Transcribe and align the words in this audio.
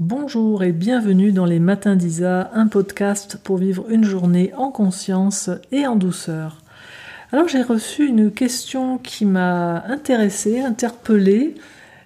Bonjour 0.00 0.62
et 0.62 0.70
bienvenue 0.70 1.32
dans 1.32 1.44
les 1.44 1.58
Matins 1.58 1.96
d'Isa, 1.96 2.52
un 2.54 2.68
podcast 2.68 3.36
pour 3.42 3.56
vivre 3.56 3.86
une 3.90 4.04
journée 4.04 4.52
en 4.56 4.70
conscience 4.70 5.50
et 5.72 5.88
en 5.88 5.96
douceur. 5.96 6.62
Alors 7.32 7.48
j'ai 7.48 7.62
reçu 7.62 8.06
une 8.06 8.30
question 8.30 8.98
qui 8.98 9.24
m'a 9.24 9.82
intéressée, 9.88 10.60
interpellée, 10.60 11.56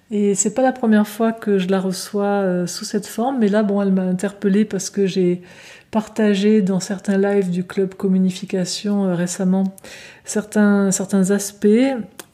et 0.09 0.33
c'est 0.33 0.55
pas 0.55 0.63
la 0.63 0.71
première 0.71 1.07
fois 1.07 1.33
que 1.33 1.59
je 1.59 1.67
la 1.67 1.79
reçois 1.79 2.41
euh, 2.41 2.65
sous 2.65 2.83
cette 2.83 3.05
forme, 3.05 3.37
mais 3.37 3.47
là 3.47 3.61
bon 3.61 3.79
elle 3.79 3.91
m'a 3.91 4.01
interpellée 4.01 4.65
parce 4.65 4.89
que 4.89 5.05
j'ai 5.05 5.43
partagé 5.91 6.63
dans 6.63 6.79
certains 6.79 7.19
lives 7.19 7.51
du 7.51 7.63
club 7.63 7.93
communication 7.93 9.05
euh, 9.05 9.13
récemment 9.13 9.65
certains, 10.25 10.89
aspects. 11.29 11.67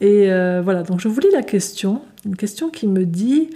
Et 0.00 0.32
euh, 0.32 0.62
voilà, 0.64 0.84
donc 0.84 1.00
je 1.00 1.08
vous 1.08 1.20
lis 1.20 1.32
la 1.34 1.42
question, 1.42 2.00
une 2.24 2.36
question 2.36 2.70
qui 2.70 2.88
me 2.88 3.04
dit 3.04 3.50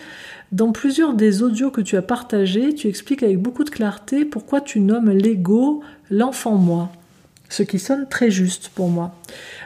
dans 0.55 0.71
plusieurs 0.71 1.15
des 1.15 1.43
audios 1.43 1.73
que 1.73 1.81
tu 1.81 1.97
as 1.97 2.03
partagés, 2.03 2.75
tu 2.75 2.87
expliques 2.87 3.25
avec 3.25 3.41
beaucoup 3.41 3.65
de 3.65 3.71
clarté 3.71 4.25
pourquoi 4.25 4.61
tu 4.61 4.79
nommes 4.79 5.11
l'ego 5.11 5.83
l'enfant 6.13 6.55
moi, 6.55 6.93
ce 7.49 7.65
qui 7.65 7.81
sonne 7.81 8.07
très 8.09 8.31
juste 8.31 8.69
pour 8.69 8.89
moi. 8.89 9.17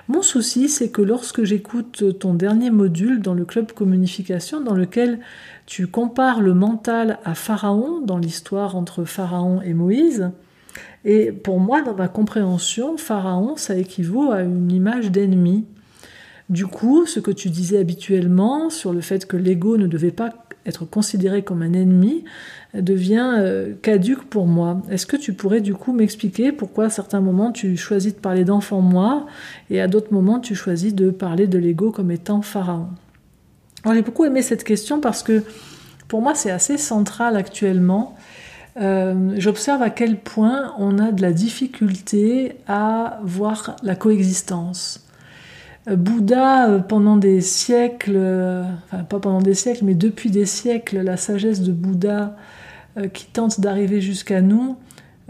Mon 0.09 0.23
souci, 0.23 0.71
c'est 0.71 0.89
que 0.89 1.03
lorsque 1.03 1.45
j'écoute 1.45 2.19
ton 2.19 2.33
dernier 2.33 2.71
module 2.71 3.21
dans 3.21 3.35
le 3.35 3.45
club 3.45 3.73
communication, 3.73 4.63
dans 4.63 4.73
lequel 4.73 5.21
tu 5.67 5.89
compares 5.89 6.41
le 6.41 6.55
mental 6.55 7.19
à 7.23 7.35
Pharaon 7.35 8.01
dans 8.01 8.17
l'histoire 8.17 8.75
entre 8.75 9.05
Pharaon 9.05 9.61
et 9.61 9.75
Moïse, 9.75 10.31
et 11.05 11.33
pour 11.33 11.61
moi, 11.61 11.83
dans 11.83 11.95
ma 11.95 12.09
compréhension, 12.09 12.97
Pharaon, 12.97 13.59
ça 13.59 13.77
équivaut 13.77 14.33
à 14.33 14.41
une 14.41 14.73
image 14.73 15.11
d'ennemi. 15.11 15.67
Du 16.49 16.67
coup, 16.67 17.05
ce 17.05 17.21
que 17.21 17.31
tu 17.31 17.51
disais 17.51 17.77
habituellement 17.77 18.71
sur 18.71 18.95
le 18.95 19.03
fait 19.03 19.27
que 19.27 19.37
l'ego 19.37 19.77
ne 19.77 19.87
devait 19.87 20.13
pas 20.13 20.31
être 20.69 20.85
considéré 20.85 21.43
comme 21.43 21.63
un 21.63 21.73
ennemi 21.73 22.25
devient 22.75 23.35
euh, 23.39 23.75
caduque 23.83 24.25
pour 24.25 24.47
moi. 24.47 24.83
Est-ce 24.91 25.07
que 25.07 25.17
tu 25.17 25.33
pourrais 25.33 25.61
du 25.61 25.75
coup 25.75 25.93
m'expliquer 25.93 26.53
pourquoi 26.53 26.87
à 26.87 26.91
certains 26.91 27.21
moments 27.21 27.51
tu 27.51 27.77
choisis 27.77 28.15
de 28.15 28.21
parler 28.21 28.45
d'enfant 28.45 28.81
moi 28.81 29.27
et 29.71 29.81
à 29.81 29.89
d'autres 29.89 30.13
moments 30.13 30.39
tu 30.39 30.55
choisis 30.55 30.95
de 30.95 31.11
parler 31.11 31.47
de 31.47 31.59
l'ego 31.59 31.91
comme 31.91 32.11
étant 32.11 32.43
pharaon? 32.43 32.89
J'ai 33.91 34.03
beaucoup 34.03 34.25
aimé 34.25 34.43
cette 34.43 34.65
question 34.65 35.01
parce 35.01 35.23
que 35.23 35.43
pour 36.09 36.21
moi 36.21 36.35
c'est 36.35 36.51
assez 36.51 36.77
central 36.77 37.37
actuellement. 37.37 38.17
Euh, 38.81 39.35
j'observe 39.39 39.83
à 39.83 39.91
quel 39.91 40.19
point 40.19 40.75
on 40.79 40.99
a 40.99 41.11
de 41.11 41.23
la 41.23 41.33
difficulté 41.33 42.57
à 42.69 43.19
voir 43.25 43.77
la 43.83 43.97
coexistence. 43.97 45.08
Bouddha, 45.97 46.69
euh, 46.69 46.79
pendant 46.81 47.17
des 47.17 47.41
siècles, 47.41 48.17
euh, 48.17 48.63
enfin 48.87 49.05
pas 49.05 49.21
pendant 49.21 49.41
des 49.41 49.55
siècles, 49.55 49.85
mais 49.85 49.95
depuis 49.95 50.31
des 50.31 50.45
siècles, 50.45 51.01
la 51.01 51.17
sagesse 51.17 51.63
de 51.63 51.73
Bouddha 51.73 52.37
euh, 52.99 53.09
qui 53.09 53.27
tente 53.27 53.61
d'arriver 53.61 54.01
jusqu'à 54.01 54.41
nous, 54.41 54.77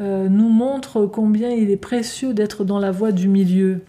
nous 0.01 0.49
montre 0.49 1.07
combien 1.07 1.51
il 1.51 1.73
est 1.73 1.77
précieux 1.77 2.33
d'être 2.33 2.63
dans 2.63 2.79
la 2.79 2.93
voie 2.93 3.11
du 3.11 3.27
milieu. 3.27 3.81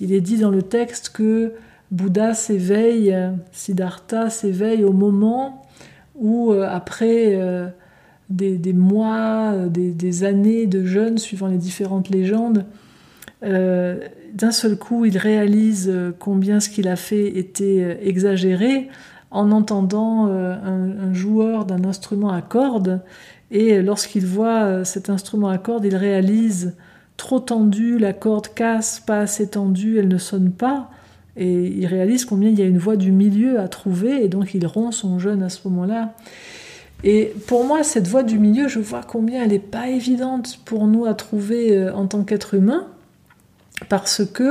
Il 0.00 0.10
est 0.10 0.22
dit 0.22 0.38
dans 0.38 0.48
le 0.48 0.62
texte 0.62 1.10
que 1.10 1.52
Bouddha 1.90 2.32
s'éveille, 2.32 3.14
Siddhartha 3.52 4.30
s'éveille 4.30 4.84
au 4.84 4.94
moment 4.94 5.66
où, 6.14 6.52
après 6.52 7.38
des, 8.30 8.72
mois, 8.72 9.52
des, 9.68 10.24
années 10.24 10.64
de 10.66 10.86
jeûne, 10.86 11.18
suivant 11.18 11.48
les 11.48 11.58
différentes 11.58 12.08
légendes, 12.08 12.64
d'un 13.42 14.52
seul 14.52 14.76
coup, 14.76 15.04
il 15.04 15.18
réalise 15.18 15.88
euh, 15.88 16.12
combien 16.18 16.60
ce 16.60 16.68
qu'il 16.68 16.88
a 16.88 16.96
fait 16.96 17.38
était 17.38 17.80
euh, 17.80 17.94
exagéré 18.02 18.88
en 19.30 19.50
entendant 19.52 20.28
euh, 20.28 20.54
un, 20.54 21.12
joueur 21.12 21.64
d'un 21.64 21.84
instrument 21.84 22.30
à 22.30 22.42
cordes. 22.42 23.00
Et 23.50 23.82
lorsqu'il 23.82 24.26
voit 24.26 24.84
cet 24.84 25.10
instrument 25.10 25.48
à 25.48 25.58
cordes, 25.58 25.84
il 25.84 25.96
réalise 25.96 26.74
trop 27.16 27.40
tendu, 27.40 27.98
la 27.98 28.12
corde 28.12 28.48
casse, 28.54 29.00
pas 29.00 29.18
assez 29.20 29.48
tendue, 29.48 29.98
elle 29.98 30.06
ne 30.06 30.18
sonne 30.18 30.52
pas. 30.52 30.88
Et 31.36 31.66
il 31.66 31.86
réalise 31.86 32.24
combien 32.24 32.48
il 32.48 32.58
y 32.58 32.62
a 32.62 32.66
une 32.66 32.78
voie 32.78 32.94
du 32.94 33.10
milieu 33.10 33.58
à 33.58 33.66
trouver, 33.66 34.24
et 34.24 34.28
donc 34.28 34.54
il 34.54 34.64
rompt 34.66 34.92
son 34.92 35.18
jeûne 35.18 35.42
à 35.42 35.48
ce 35.48 35.66
moment-là. 35.68 36.14
Et 37.02 37.32
pour 37.48 37.64
moi, 37.64 37.82
cette 37.82 38.06
voie 38.06 38.22
du 38.22 38.38
milieu, 38.38 38.68
je 38.68 38.78
vois 38.78 39.02
combien 39.02 39.42
elle 39.42 39.50
n'est 39.50 39.58
pas 39.58 39.88
évidente 39.88 40.60
pour 40.64 40.86
nous 40.86 41.06
à 41.06 41.14
trouver 41.14 41.90
en 41.90 42.06
tant 42.06 42.22
qu'être 42.22 42.54
humain 42.54 42.86
parce 43.88 44.22
que 44.24 44.42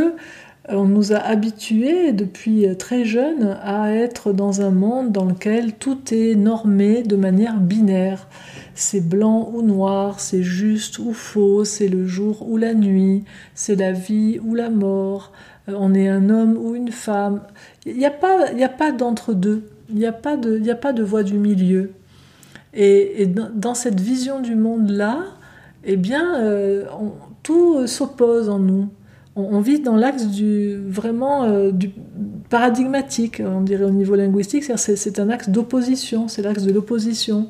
euh, 0.70 0.76
on 0.76 0.86
nous 0.86 1.14
a 1.14 1.18
habitués 1.18 2.12
depuis 2.12 2.66
très 2.78 3.06
jeune 3.06 3.58
à 3.64 3.92
être 3.92 4.34
dans 4.34 4.62
un 4.62 4.72
monde 4.72 5.12
dans 5.12 5.26
lequel 5.26 5.74
tout 5.74 6.14
est 6.14 6.36
normé 6.36 7.04
de 7.04 7.16
manière 7.16 7.60
binaire. 7.60 8.28
C'est 8.76 9.08
blanc 9.08 9.50
ou 9.54 9.62
noir, 9.62 10.20
c'est 10.20 10.44
juste 10.44 11.00
ou 11.00 11.14
faux, 11.14 11.66
c'est 11.66 11.88
le 11.88 12.06
jour 12.06 12.48
ou 12.48 12.58
la 12.58 12.74
nuit, 12.74 13.24
c'est 13.56 13.76
la 13.76 13.92
vie 13.92 14.40
ou 14.44 14.56
la 14.56 14.70
mort, 14.70 15.32
euh, 15.68 15.74
on 15.78 15.94
est 15.94 16.08
un 16.08 16.30
homme 16.30 16.58
ou 16.58 16.76
une 16.76 16.92
femme. 16.92 17.42
Il 17.86 17.98
n'y 17.98 18.06
a 18.06 18.12
pas, 18.12 18.48
pas 18.78 18.92
d'entre-deux, 18.92 19.70
il 19.90 19.96
n'y 19.96 20.06
a, 20.06 20.14
pas 20.14 20.38
de, 20.38 20.70
a 20.70 20.76
pas 20.76 20.94
de 20.94 21.04
voie 21.04 21.24
du 21.24 21.38
milieu. 21.38 21.92
Et, 22.74 23.26
dans 23.26 23.74
cette 23.74 24.00
vision 24.00 24.40
du 24.40 24.56
monde-là, 24.56 25.24
eh 25.84 25.98
bien, 25.98 26.40
euh, 26.40 26.86
tout 27.42 27.88
s'oppose 27.88 28.48
en 28.48 28.60
nous 28.60 28.90
on, 29.36 29.62
vit 29.62 29.80
dans 29.80 29.96
l'axe 29.96 30.28
du 30.28 30.76
vraiment 30.76 31.44
euh, 31.44 31.72
du 31.72 31.92
paradigmatique, 32.50 33.42
on 33.46 33.62
dirait 33.62 33.84
au 33.84 33.92
niveau 33.92 34.16
linguistique, 34.16 34.64
c'est 34.76 35.20
un 35.20 35.30
axe 35.30 35.50
d'opposition, 35.50 36.28
c'est 36.28 36.42
l'axe 36.42 36.64
de 36.64 36.72
l'opposition. 36.72 37.50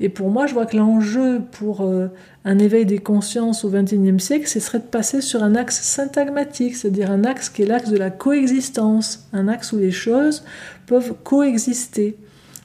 Et 0.00 0.08
pour 0.08 0.30
moi, 0.30 0.46
je 0.46 0.54
vois 0.54 0.66
que 0.66 0.76
l'enjeu 0.76 1.40
pour 1.52 1.80
euh, 1.80 2.08
un 2.44 2.58
éveil 2.58 2.84
des 2.84 2.98
consciences 2.98 3.64
au 3.64 3.70
XXIe 3.70 4.20
siècle, 4.20 4.46
ce 4.46 4.60
serait 4.60 4.80
de 4.80 4.84
passer 4.84 5.20
sur 5.20 5.42
un 5.42 5.54
axe 5.54 5.80
syntagmatique, 5.82 6.76
c'est-à-dire 6.76 7.10
un 7.10 7.24
axe 7.24 7.48
qui 7.48 7.62
est 7.62 7.66
l'axe 7.66 7.90
de 7.90 7.96
la 7.96 8.10
coexistence, 8.10 9.28
un 9.32 9.48
axe 9.48 9.72
où 9.72 9.78
les 9.78 9.92
choses 9.92 10.44
peuvent 10.86 11.14
coexister. 11.24 12.16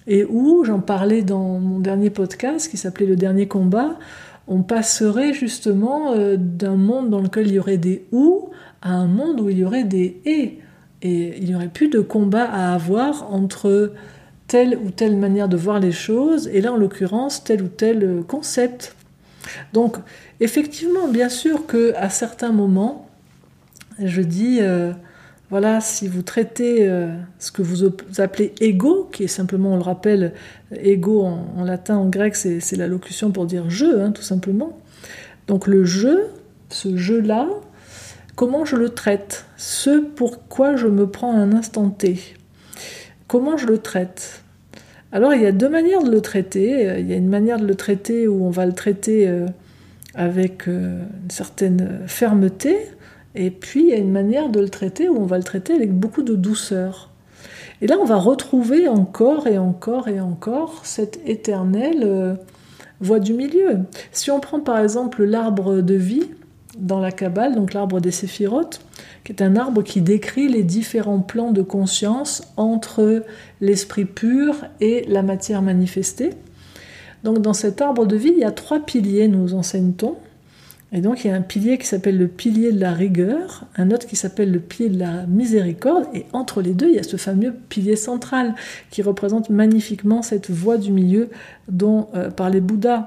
Et 0.08 0.26
où, 0.26 0.64
j'en 0.66 0.80
parlais 0.80 1.22
dans 1.22 1.60
mon 1.60 1.80
dernier 1.80 2.10
podcast 2.10 2.70
qui 2.70 2.78
s'appelait 2.78 3.06
Le 3.06 3.16
dernier 3.16 3.48
combat, 3.48 3.98
on 4.50 4.64
passerait 4.64 5.34
justement 5.34 6.12
euh, 6.14 6.36
d'un 6.38 6.76
monde 6.76 7.10
dans 7.12 7.22
lequel 7.22 7.48
il 7.48 7.54
y 7.54 7.60
aurait 7.60 7.78
des 7.78 8.06
ou 8.12 8.50
à 8.82 8.92
un 8.92 9.08
monde 9.08 9.40
où 9.40 9.50
il 9.50 9.60
y 9.60 9.64
aurait 9.64 9.84
des 9.84 10.20
et. 10.26 10.60
Et 11.02 11.38
il 11.38 11.46
n'y 11.46 11.56
aurait 11.56 11.70
plus 11.70 11.88
de 11.88 12.02
combat 12.02 12.44
à 12.44 12.74
avoir 12.74 13.32
entre 13.32 13.94
telle 14.48 14.78
ou 14.84 14.90
telle 14.90 15.16
manière 15.16 15.48
de 15.48 15.56
voir 15.56 15.80
les 15.80 15.92
choses, 15.92 16.50
et 16.52 16.60
là 16.60 16.74
en 16.74 16.76
l'occurrence 16.76 17.44
tel 17.44 17.62
ou 17.62 17.68
tel 17.68 18.04
euh, 18.04 18.22
concept. 18.24 18.96
Donc 19.72 19.98
effectivement, 20.40 21.08
bien 21.08 21.30
sûr 21.30 21.68
que 21.68 21.94
à 21.96 22.10
certains 22.10 22.52
moments, 22.52 23.08
je 24.04 24.22
dis 24.22 24.58
euh, 24.62 24.92
voilà, 25.50 25.82
si 25.82 26.08
vous 26.08 26.22
traitez 26.22 26.88
euh, 26.88 27.12
ce 27.40 27.52
que 27.52 27.64
vous 27.64 27.92
appelez 28.20 28.54
ego, 28.62 29.10
qui 29.12 29.24
est 29.24 29.28
simplement, 29.28 29.74
on 29.74 29.78
le 29.78 29.82
rappelle, 29.82 30.34
ego 30.80 31.24
en, 31.24 31.64
latin, 31.64 31.98
en 31.98 32.08
grec, 32.08 32.36
c'est 32.36 32.76
la 32.76 32.88
locution 32.88 33.32
pour 33.32 33.48
dire 33.48 33.68
je, 33.70 33.86
hein, 33.86 34.12
tout 34.12 34.22
simplement. 34.22 34.78
Donc 35.48 35.66
le 35.66 35.86
je, 35.86 36.26
ce 36.70 36.96
jeu-là, 36.96 37.50
comment 38.36 38.64
je 38.64 38.76
le 38.76 38.90
traite? 38.90 39.46
Ce 39.58 40.00
pourquoi 40.00 40.76
je 40.76 40.86
me 40.86 41.08
prends 41.08 41.36
un 41.36 41.52
instant 41.52 41.90
T. 41.90 42.20
Comment 43.28 43.58
je 43.58 43.66
le 43.66 43.80
traite? 43.80 44.44
Alors 45.12 45.34
il 45.34 45.42
y 45.42 45.48
a 45.48 45.52
deux 45.52 45.70
manières 45.70 46.04
de 46.04 46.12
le 46.12 46.22
traiter. 46.22 47.00
Il 47.00 47.10
y 47.10 47.14
a 47.14 47.16
une 47.16 47.30
manière 47.30 47.58
de 47.58 47.66
le 47.66 47.74
traiter 47.74 48.28
où 48.28 48.46
on 48.46 48.52
va 48.52 48.68
le 48.68 48.74
traiter 48.74 49.28
euh, 49.28 49.48
avec 50.14 50.68
euh, 50.68 51.02
une 51.24 51.32
certaine 51.32 52.02
fermeté 52.06 52.78
et 53.36 53.52
puis, 53.52 53.82
il 53.82 53.90
y 53.90 53.94
a 53.94 53.98
une 53.98 54.12
manière 54.12 54.50
de 54.50 54.60
le 54.60 54.70
traiter 54.70 55.08
où 55.08 55.18
on 55.18 55.26
va 55.26 55.38
le 55.38 55.44
traiter 55.44 55.74
avec 55.74 55.94
beaucoup 55.94 56.24
de 56.24 56.36
douceur. 56.36 57.10
Et 57.82 57.88
là, 57.88 57.98
on 58.02 58.06
va 58.06 58.18
retrouver 58.18 58.88
encore 58.88 59.48
et 59.48 59.58
encore 59.58 60.08
et 60.08 60.20
encore 60.20 60.82
cette 60.84 61.20
éternelle 61.26 62.02
euh, 62.04 62.34
voie 63.00 63.20
du 63.20 63.34
milieu. 63.34 63.80
Si 64.12 64.32
on 64.32 64.40
prend 64.40 64.60
par 64.60 64.80
exemple 64.80 65.24
l'arbre 65.24 65.82
de 65.82 65.94
vie 65.94 66.24
dans 66.78 67.00
la 67.00 67.12
Kabbale, 67.12 67.56
donc 67.56 67.74
l'arbre 67.74 68.00
des 68.00 68.12
séphirotes, 68.12 68.82
qui 69.24 69.32
est 69.32 69.42
un 69.42 69.56
arbre 69.56 69.84
qui 69.84 70.02
décrit 70.02 70.48
les 70.48 70.64
différents 70.64 71.20
plans 71.20 71.52
de 71.52 71.62
conscience 71.62 72.44
entre 72.58 73.24
l'esprit 73.62 74.06
pur 74.06 74.56
et 74.82 75.06
la 75.08 75.22
matière 75.22 75.62
manifestée. 75.62 76.32
Donc 77.24 77.40
dans 77.40 77.54
cet 77.54 77.82
arbre 77.82 78.06
de 78.06 78.16
vie, 78.16 78.32
il 78.34 78.40
y 78.40 78.44
a 78.46 78.52
trois 78.52 78.80
piliers, 78.80 79.28
nous 79.28 79.54
enseigne-t-on. 79.54 80.16
Et 80.92 81.02
donc 81.02 81.24
il 81.24 81.28
y 81.28 81.32
a 81.32 81.36
un 81.36 81.42
pilier 81.42 81.78
qui 81.78 81.86
s'appelle 81.86 82.18
le 82.18 82.28
pilier 82.28 82.72
de 82.72 82.80
la 82.80 82.94
rigueur, 82.94 83.66
un 83.78 83.92
autre 83.92 84.08
qui 84.08 84.16
s'appelle 84.16 84.52
le 84.52 84.60
pilier 84.60 84.90
de 84.90 85.00
la 85.00 85.26
miséricorde, 85.28 86.06
et 86.16 86.26
entre 86.34 86.62
les 86.62 86.74
deux, 86.74 86.88
il 86.88 86.96
y 86.96 87.00
a 87.00 87.04
ce 87.04 87.18
fameux 87.18 87.54
pilier 87.70 87.96
central 87.96 88.56
qui 88.90 89.02
représente 89.02 89.50
magnifiquement 89.50 90.22
cette 90.24 90.50
voie 90.50 90.78
du 90.78 90.92
milieu 90.92 91.30
dont 91.68 92.08
euh, 92.16 92.32
parlait 92.32 92.62
Bouddha. 92.62 93.06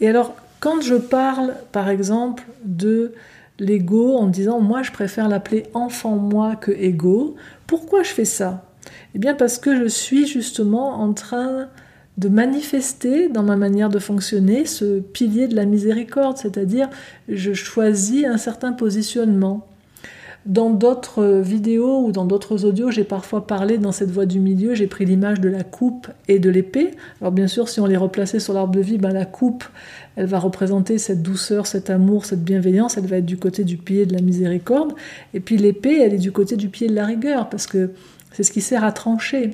Et 0.00 0.08
alors, 0.08 0.34
quand 0.60 0.82
je 0.82 0.94
parle, 0.94 1.54
par 1.72 1.88
exemple, 1.88 2.44
de 2.64 3.14
l'ego 3.58 4.16
en 4.16 4.26
disant 4.26 4.60
moi 4.60 4.82
je 4.82 4.92
préfère 4.92 5.28
l'appeler 5.28 5.66
enfant 5.74 6.16
moi 6.16 6.56
que 6.56 6.72
ego, 6.72 7.36
pourquoi 7.66 8.02
je 8.02 8.10
fais 8.10 8.24
ça? 8.24 8.64
Eh 9.14 9.18
bien 9.18 9.34
parce 9.34 9.58
que 9.58 9.76
je 9.76 9.86
suis 9.86 10.26
justement 10.26 11.00
en 11.00 11.12
train 11.12 11.68
de 12.18 12.28
manifester 12.28 13.28
dans 13.28 13.42
ma 13.42 13.56
manière 13.56 13.88
de 13.88 13.98
fonctionner 13.98 14.66
ce 14.66 15.00
pilier 15.00 15.48
de 15.48 15.56
la 15.56 15.64
miséricorde, 15.64 16.36
c'est-à-dire 16.36 16.88
je 17.28 17.52
choisis 17.52 18.26
un 18.26 18.36
certain 18.36 18.72
positionnement. 18.72 19.66
Dans 20.44 20.70
d'autres 20.70 21.40
vidéos 21.40 22.04
ou 22.04 22.10
dans 22.10 22.24
d'autres 22.24 22.64
audios, 22.64 22.90
j'ai 22.90 23.04
parfois 23.04 23.46
parlé 23.46 23.78
dans 23.78 23.92
cette 23.92 24.10
voie 24.10 24.26
du 24.26 24.40
milieu, 24.40 24.74
j'ai 24.74 24.88
pris 24.88 25.04
l'image 25.04 25.40
de 25.40 25.48
la 25.48 25.62
coupe 25.62 26.08
et 26.26 26.40
de 26.40 26.50
l'épée. 26.50 26.90
Alors 27.20 27.32
bien 27.32 27.46
sûr, 27.46 27.68
si 27.68 27.78
on 27.78 27.86
les 27.86 27.96
replaçait 27.96 28.40
sur 28.40 28.52
l'arbre 28.52 28.74
de 28.74 28.80
vie, 28.80 28.98
ben 28.98 29.12
la 29.12 29.24
coupe, 29.24 29.64
elle 30.16 30.26
va 30.26 30.40
représenter 30.40 30.98
cette 30.98 31.22
douceur, 31.22 31.68
cet 31.68 31.90
amour, 31.90 32.24
cette 32.24 32.42
bienveillance, 32.42 32.98
elle 32.98 33.06
va 33.06 33.18
être 33.18 33.26
du 33.26 33.36
côté 33.36 33.62
du 33.62 33.76
pied 33.76 34.04
de 34.04 34.12
la 34.12 34.20
miséricorde. 34.20 34.94
Et 35.32 35.38
puis 35.38 35.56
l'épée, 35.56 36.00
elle 36.00 36.12
est 36.12 36.18
du 36.18 36.32
côté 36.32 36.56
du 36.56 36.68
pied 36.68 36.88
de 36.88 36.94
la 36.94 37.06
rigueur, 37.06 37.48
parce 37.48 37.68
que 37.68 37.90
c'est 38.32 38.42
ce 38.42 38.50
qui 38.50 38.62
sert 38.62 38.82
à 38.82 38.90
trancher. 38.90 39.52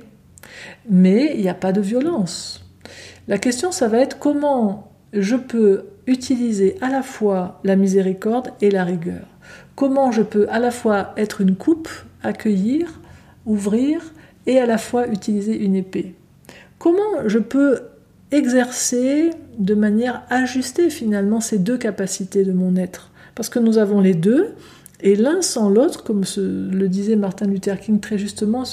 Mais 0.88 1.32
il 1.35 1.43
n'y 1.43 1.49
a 1.49 1.55
pas 1.55 1.73
de 1.73 1.81
violence. 1.81 2.64
La 3.26 3.38
question, 3.38 3.73
ça 3.73 3.88
va 3.88 3.99
être 3.99 4.19
comment 4.19 4.90
je 5.12 5.37
peux 5.37 5.87
utiliser 6.06 6.76
à 6.81 6.88
la 6.88 7.02
fois 7.02 7.61
la 7.64 7.76
miséricorde 7.76 8.50
et 8.61 8.70
la 8.70 8.85
rigueur 8.85 9.26
comment 9.79 10.11
je 10.11 10.23
peux 10.23 10.49
à 10.50 10.58
la 10.58 10.73
fois 10.73 11.12
être 11.17 11.40
une 11.40 11.55
coupe, 11.55 11.88
accueillir, 12.25 13.00
ouvrir, 13.46 14.12
et 14.44 14.58
à 14.58 14.67
la 14.67 14.76
fois 14.76 15.06
utiliser 15.06 15.56
une 15.56 15.76
épée. 15.76 16.17
Comment 16.81 17.29
je 17.29 17.38
peux 17.38 17.82
exercer 18.32 19.31
de 19.56 19.75
manière 19.75 20.25
ajustée 20.31 20.90
finalement 20.90 21.40
ces 21.40 21.58
deux 21.58 21.79
capacités 21.79 22.43
de 22.43 22.50
mon 22.50 22.75
être? 22.75 23.12
Parce 23.37 23.49
que 23.49 23.61
nous 23.61 23.79
avons 23.79 24.00
les 24.00 24.14
deux, 24.14 24.49
et 25.00 25.14
l'un 25.14 25.42
sans 25.42 25.68
l'autre, 25.68 26.02
comme 26.02 26.24
le 26.36 26.88
disait 26.88 27.16
Martin 27.16 27.46
Luther 27.46 27.78
King 27.78 28.00
très 28.00 28.18
justement 28.18 28.64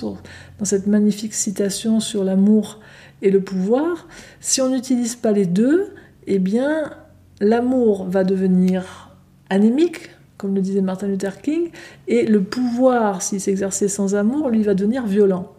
dans 0.60 0.66
cette 0.66 0.88
magnifique 0.88 1.34
citation 1.34 2.00
sur 2.00 2.24
l'amour 2.24 2.80
et 3.22 3.30
le 3.30 3.42
pouvoir, 3.42 4.08
si 4.40 4.62
on 4.62 4.70
n'utilise 4.70 5.16
pas 5.16 5.32
les 5.32 5.46
deux, 5.46 5.94
eh 6.28 6.40
bien 6.40 6.92
l'amour 7.40 8.06
va 8.10 8.24
devenir 8.24 9.16
anémique, 9.50 10.10
comme 10.38 10.56
le 10.56 10.62
disait 10.62 10.82
Martin 10.82 11.08
Luther 11.08 11.42
King, 11.42 11.70
et 12.08 12.26
le 12.26 12.42
pouvoir, 12.42 13.22
s'il 13.22 13.40
s'exerçait 13.40 13.88
sans 13.88 14.16
amour, 14.16 14.50
lui 14.50 14.64
va 14.64 14.74
devenir 14.74 15.06
violent. 15.06 15.54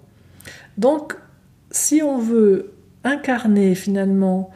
Donc, 0.79 1.17
si 1.71 2.03
on 2.03 2.19
veut 2.19 2.73
incarner 3.05 3.75
finalement 3.75 4.51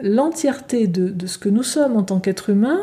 l'entièreté 0.00 0.86
de, 0.86 1.26
ce 1.26 1.38
que 1.38 1.48
nous 1.48 1.64
sommes 1.64 1.96
en 1.96 2.04
tant 2.04 2.20
qu'être 2.20 2.50
humain, 2.50 2.78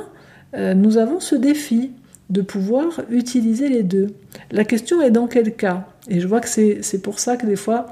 euh, 0.56 0.74
nous 0.74 0.98
avons 0.98 1.19
ce 1.19 1.36
défi 1.36 1.92
de 2.30 2.42
pouvoir 2.42 3.01
utiliser 3.10 3.69
les 3.69 3.83
deux. 3.83 4.13
La 4.51 4.66
question 4.66 5.01
est 5.01 5.12
dans 5.12 5.27
quel 5.27 5.56
cas? 5.56 5.88
Et 6.07 6.19
je 6.19 6.27
vois 6.27 6.42
que 6.42 6.48
c'est 6.48 7.01
pour 7.01 7.19
ça 7.19 7.38
que 7.38 7.45
des 7.45 7.56
fois, 7.56 7.88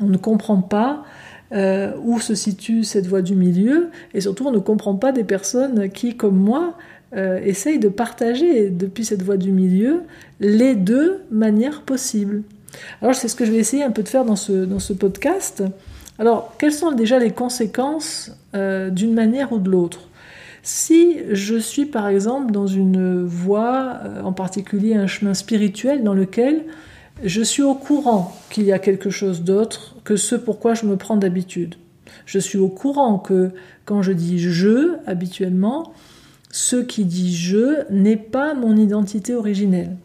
on 0.00 0.06
ne 0.06 0.16
comprend 0.16 0.60
pas 0.60 1.04
euh, 1.52 1.92
où 2.04 2.20
se 2.20 2.34
situe 2.34 2.84
cette 2.84 3.06
voie 3.06 3.22
du 3.22 3.34
milieu, 3.34 3.88
et 4.14 4.20
surtout 4.20 4.46
on 4.46 4.52
ne 4.52 4.58
comprend 4.58 4.96
pas 4.96 5.12
des 5.12 5.24
personnes 5.24 5.88
qui, 5.90 6.16
comme 6.16 6.36
moi, 6.36 6.74
euh, 7.16 7.38
essaye 7.44 7.78
de 7.78 7.88
partager 7.88 8.68
depuis 8.68 9.04
cette 9.04 9.22
voie 9.22 9.36
du 9.36 9.52
milieu 9.52 10.02
les 10.40 10.74
deux 10.74 11.20
manières 11.30 11.82
possibles. 11.82 12.42
Alors 13.00 13.14
c'est 13.14 13.28
ce 13.28 13.36
que 13.36 13.44
je 13.44 13.52
vais 13.52 13.58
essayer 13.58 13.84
un 13.84 13.92
peu 13.92 14.02
de 14.02 14.08
faire 14.08 14.24
dans 14.24 14.36
ce, 14.36 14.64
dans 14.64 14.80
ce 14.80 14.92
podcast. 14.92 15.62
Alors 16.18 16.54
quelles 16.58 16.72
sont 16.72 16.92
déjà 16.92 17.18
les 17.18 17.30
conséquences 17.30 18.32
euh, 18.54 18.90
d'une 18.90 19.14
manière 19.14 19.52
ou 19.52 19.58
de 19.58 19.70
l'autre? 19.70 20.08
Si 20.68 21.18
je 21.30 21.54
suis 21.54 21.86
par 21.86 22.08
exemple 22.08 22.50
dans 22.50 22.66
une 22.66 23.24
voie, 23.24 24.00
euh, 24.04 24.22
en 24.22 24.32
particulier 24.32 24.96
un 24.96 25.06
chemin 25.06 25.32
spirituel 25.32 26.02
dans 26.02 26.12
lequel 26.12 26.64
je 27.22 27.40
suis 27.40 27.62
au 27.62 27.76
courant 27.76 28.36
qu'il 28.50 28.64
y 28.64 28.72
a 28.72 28.80
quelque 28.80 29.08
chose 29.08 29.44
d'autre 29.44 29.94
que 30.02 30.16
ce 30.16 30.34
pourquoi 30.34 30.74
je 30.74 30.86
me 30.86 30.96
prends 30.96 31.16
d'habitude. 31.16 31.76
Je 32.24 32.40
suis 32.40 32.58
au 32.58 32.66
courant 32.66 33.16
que 33.20 33.52
quand 33.84 34.02
je 34.02 34.10
dis 34.10 34.40
je 34.40 34.96
habituellement, 35.06 35.92
ce 36.50 36.74
qui 36.74 37.04
dit 37.04 37.32
je 37.32 37.88
n'est 37.92 38.16
pas 38.16 38.54
mon 38.54 38.76
identité 38.76 39.36
originelle. 39.36 39.96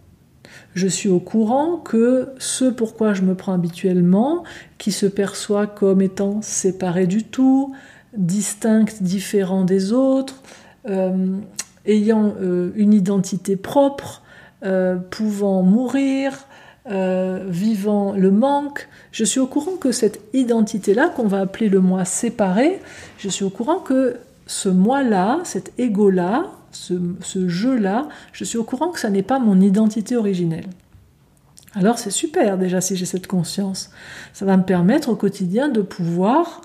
Je 0.75 0.87
suis 0.87 1.09
au 1.09 1.19
courant 1.19 1.77
que 1.77 2.29
ce 2.37 2.65
pourquoi 2.65 3.15
je 3.15 3.23
me 3.23 3.33
prends 3.33 3.53
habituellement, 3.53 4.43
qui 4.77 4.91
se 4.91 5.07
perçoit 5.07 5.65
comme 5.65 6.03
étant 6.03 6.43
séparé 6.43 7.07
du 7.07 7.23
tout, 7.23 7.73
distinct, 8.13 9.01
différent 9.01 9.63
des 9.63 9.93
autres, 9.93 10.41
euh, 10.89 11.37
ayant 11.85 12.33
euh, 12.41 12.71
une 12.75 12.93
identité 12.93 13.55
propre, 13.55 14.21
euh, 14.63 14.95
pouvant 14.95 15.63
mourir, 15.63 16.47
vivant 17.47 18.13
le 18.13 18.31
manque, 18.31 18.89
je 19.11 19.23
suis 19.23 19.39
au 19.39 19.45
courant 19.45 19.77
que 19.77 19.91
cette 19.91 20.19
identité-là, 20.33 21.09
qu'on 21.09 21.27
va 21.27 21.39
appeler 21.41 21.69
le 21.69 21.79
moi 21.79 22.05
séparé, 22.05 22.81
je 23.19 23.29
suis 23.29 23.45
au 23.45 23.51
courant 23.51 23.77
que 23.77 24.17
ce 24.47 24.67
moi-là, 24.67 25.39
cet 25.43 25.71
ego-là, 25.77 26.47
ce, 26.71 27.47
jeu-là, 27.47 28.09
je 28.33 28.43
suis 28.43 28.57
au 28.57 28.63
courant 28.63 28.89
que 28.89 28.99
ça 28.99 29.11
n'est 29.11 29.21
pas 29.21 29.37
mon 29.37 29.61
identité 29.61 30.15
originelle. 30.15 30.65
Alors 31.75 31.99
c'est 31.99 32.11
super 32.11 32.57
déjà 32.57 32.81
si 32.81 32.95
j'ai 32.95 33.05
cette 33.05 33.27
conscience. 33.27 33.91
Ça 34.33 34.45
va 34.45 34.57
me 34.57 34.63
permettre 34.63 35.09
au 35.09 35.15
quotidien 35.15 35.69
de 35.69 35.81
pouvoir 35.81 36.61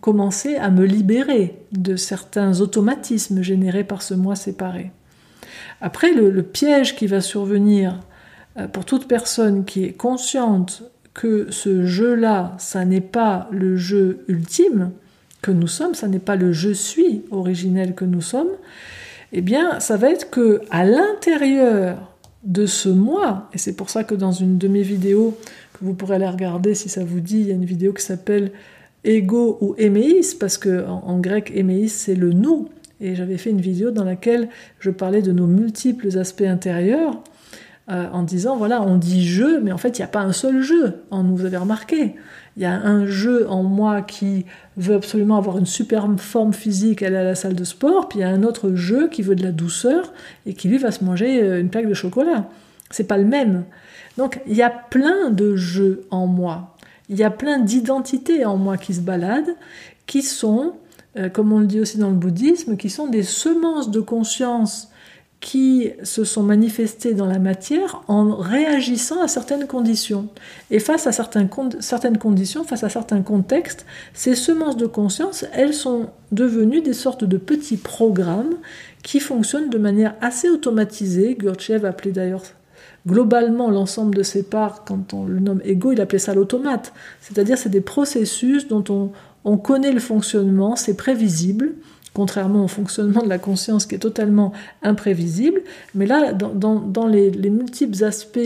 commencer 0.00 0.56
à 0.56 0.70
me 0.70 0.84
libérer 0.84 1.56
de 1.72 1.96
certains 1.96 2.60
automatismes 2.60 3.42
générés 3.42 3.84
par 3.84 4.02
ce 4.02 4.14
moi 4.14 4.34
séparé. 4.34 4.92
Après, 5.80 6.12
le, 6.12 6.42
piège 6.42 6.96
qui 6.96 7.06
va 7.06 7.20
survenir 7.20 8.00
euh, 8.58 8.66
pour 8.66 8.84
toute 8.84 9.08
personne 9.08 9.64
qui 9.64 9.84
est 9.84 9.92
consciente 9.92 10.82
que 11.14 11.50
ce 11.50 11.84
jeu-là, 11.84 12.54
ça 12.58 12.84
n'est 12.84 13.00
pas 13.00 13.48
le 13.50 13.76
jeu 13.76 14.24
ultime, 14.28 14.90
que 15.42 15.50
nous 15.50 15.66
sommes, 15.66 15.94
ça 15.94 16.08
n'est 16.08 16.18
pas 16.18 16.36
le 16.36 16.52
je 16.52 16.70
suis 16.70 17.22
originel 17.30 17.94
que 17.94 18.04
nous 18.04 18.20
sommes, 18.20 18.50
eh 19.32 19.40
bien, 19.40 19.80
ça 19.80 19.96
va 19.96 20.10
être 20.10 20.30
que 20.30 20.60
à 20.70 20.84
l'intérieur 20.84 22.14
de 22.44 22.66
ce 22.66 22.88
moi, 22.88 23.48
et 23.52 23.58
c'est 23.58 23.74
pour 23.74 23.90
ça 23.90 24.04
que 24.04 24.14
dans 24.14 24.32
une 24.32 24.58
de 24.58 24.68
mes 24.68 24.82
vidéos, 24.82 25.36
que 25.74 25.84
vous 25.84 25.94
pourrez 25.94 26.16
aller 26.16 26.28
regarder 26.28 26.74
si 26.74 26.88
ça 26.88 27.04
vous 27.04 27.20
dit, 27.20 27.40
il 27.40 27.46
y 27.48 27.50
a 27.50 27.54
une 27.54 27.64
vidéo 27.64 27.92
qui 27.92 28.02
s'appelle 28.02 28.52
Ego 29.04 29.58
ou 29.60 29.74
Emeis, 29.78 30.34
parce 30.38 30.58
que 30.58 30.86
en, 30.86 31.18
grec, 31.20 31.52
Emeis, 31.54 31.88
c'est 31.88 32.14
le 32.14 32.32
nous. 32.32 32.68
Et 33.00 33.14
j'avais 33.14 33.38
fait 33.38 33.50
une 33.50 33.60
vidéo 33.60 33.90
dans 33.90 34.04
laquelle 34.04 34.48
je 34.78 34.90
parlais 34.90 35.22
de 35.22 35.32
nos 35.32 35.46
multiples 35.46 36.18
aspects 36.18 36.42
intérieurs, 36.42 37.22
euh, 37.90 38.06
en 38.12 38.22
disant, 38.22 38.56
voilà, 38.56 38.82
on 38.82 38.96
dit 38.96 39.26
je, 39.26 39.58
mais 39.58 39.72
en 39.72 39.78
fait, 39.78 39.98
il 39.98 40.02
n'y 40.02 40.04
a 40.04 40.08
pas 40.08 40.20
un 40.20 40.32
seul 40.32 40.60
je 40.62 40.92
en 41.10 41.24
vous 41.24 41.44
avez 41.44 41.56
remarqué. 41.56 42.14
Il 42.56 42.62
y 42.62 42.66
a 42.66 42.72
un 42.72 43.06
jeu 43.06 43.48
en 43.48 43.62
moi 43.62 44.02
qui 44.02 44.44
veut 44.76 44.94
absolument 44.94 45.38
avoir 45.38 45.56
une 45.58 45.66
superbe 45.66 46.18
forme 46.20 46.52
physique, 46.52 47.02
aller 47.02 47.16
à 47.16 47.24
la 47.24 47.34
salle 47.34 47.54
de 47.54 47.64
sport, 47.64 48.08
puis 48.08 48.18
il 48.18 48.22
y 48.22 48.24
a 48.24 48.28
un 48.28 48.42
autre 48.42 48.74
jeu 48.74 49.08
qui 49.08 49.22
veut 49.22 49.34
de 49.34 49.42
la 49.42 49.52
douceur 49.52 50.12
et 50.46 50.54
qui 50.54 50.68
lui 50.68 50.78
va 50.78 50.90
se 50.90 51.02
manger 51.02 51.42
euh, 51.42 51.60
une 51.60 51.70
plaque 51.70 51.88
de 51.88 51.94
chocolat. 51.94 52.48
C'est 52.90 53.04
pas 53.04 53.18
le 53.18 53.24
même. 53.24 53.64
Donc 54.18 54.40
il 54.46 54.54
y 54.54 54.62
a 54.62 54.70
plein 54.70 55.30
de 55.30 55.56
jeux 55.56 56.04
en 56.10 56.26
moi. 56.26 56.76
Il 57.10 57.18
y 57.18 57.24
a 57.24 57.30
plein 57.30 57.58
d'identités 57.58 58.44
en 58.44 58.56
moi 58.56 58.76
qui 58.78 58.94
se 58.94 59.00
baladent, 59.00 59.56
qui 60.06 60.22
sont, 60.22 60.74
euh, 61.18 61.28
comme 61.28 61.52
on 61.52 61.58
le 61.58 61.66
dit 61.66 61.80
aussi 61.80 61.98
dans 61.98 62.08
le 62.08 62.16
bouddhisme, 62.16 62.76
qui 62.76 62.88
sont 62.88 63.08
des 63.08 63.24
semences 63.24 63.90
de 63.90 64.00
conscience 64.00 64.88
qui 65.40 65.90
se 66.02 66.22
sont 66.22 66.42
manifestés 66.42 67.14
dans 67.14 67.26
la 67.26 67.38
matière 67.38 68.02
en 68.08 68.36
réagissant 68.36 69.22
à 69.22 69.26
certaines 69.28 69.66
conditions. 69.66 70.28
Et 70.70 70.78
face 70.78 71.06
à 71.06 71.12
certaines 71.12 71.48
conditions, 72.18 72.62
face 72.62 72.84
à 72.84 72.90
certains 72.90 73.22
contextes, 73.22 73.86
ces 74.12 74.34
semences 74.34 74.76
de 74.76 74.86
conscience, 74.86 75.46
elles 75.52 75.74
sont 75.74 76.10
devenues 76.30 76.82
des 76.82 76.92
sortes 76.92 77.24
de 77.24 77.38
petits 77.38 77.78
programmes 77.78 78.54
qui 79.02 79.18
fonctionnent 79.18 79.70
de 79.70 79.78
manière 79.78 80.14
assez 80.20 80.50
automatisée. 80.50 81.34
Gurdjieff 81.34 81.84
appelait 81.84 82.12
d'ailleurs 82.12 82.42
globalement 83.06 83.70
l'ensemble 83.70 84.14
de 84.14 84.22
ces 84.22 84.42
parts, 84.42 84.84
quand 84.84 85.14
on 85.14 85.24
le 85.24 85.40
nomme 85.40 85.60
ego, 85.64 85.92
il 85.92 86.00
appelait 86.00 86.18
ça 86.18 86.34
l'automate. 86.34 86.92
C'est-à-dire 87.20 87.56
c'est 87.58 87.70
des 87.70 87.80
processus 87.80 88.68
dont 88.68 88.84
on, 88.88 89.10
on 89.44 89.56
connaît 89.56 89.92
le 89.92 90.00
fonctionnement, 90.00 90.76
c'est 90.76 90.96
prévisible, 90.96 91.72
contrairement 92.14 92.64
au 92.64 92.68
fonctionnement 92.68 93.22
de 93.22 93.28
la 93.28 93.38
conscience 93.38 93.86
qui 93.86 93.94
est 93.94 93.98
totalement 93.98 94.52
imprévisible. 94.82 95.62
Mais 95.94 96.06
là, 96.06 96.32
dans, 96.32 97.06
les, 97.06 97.30
multiples 97.50 98.04
aspects 98.04 98.38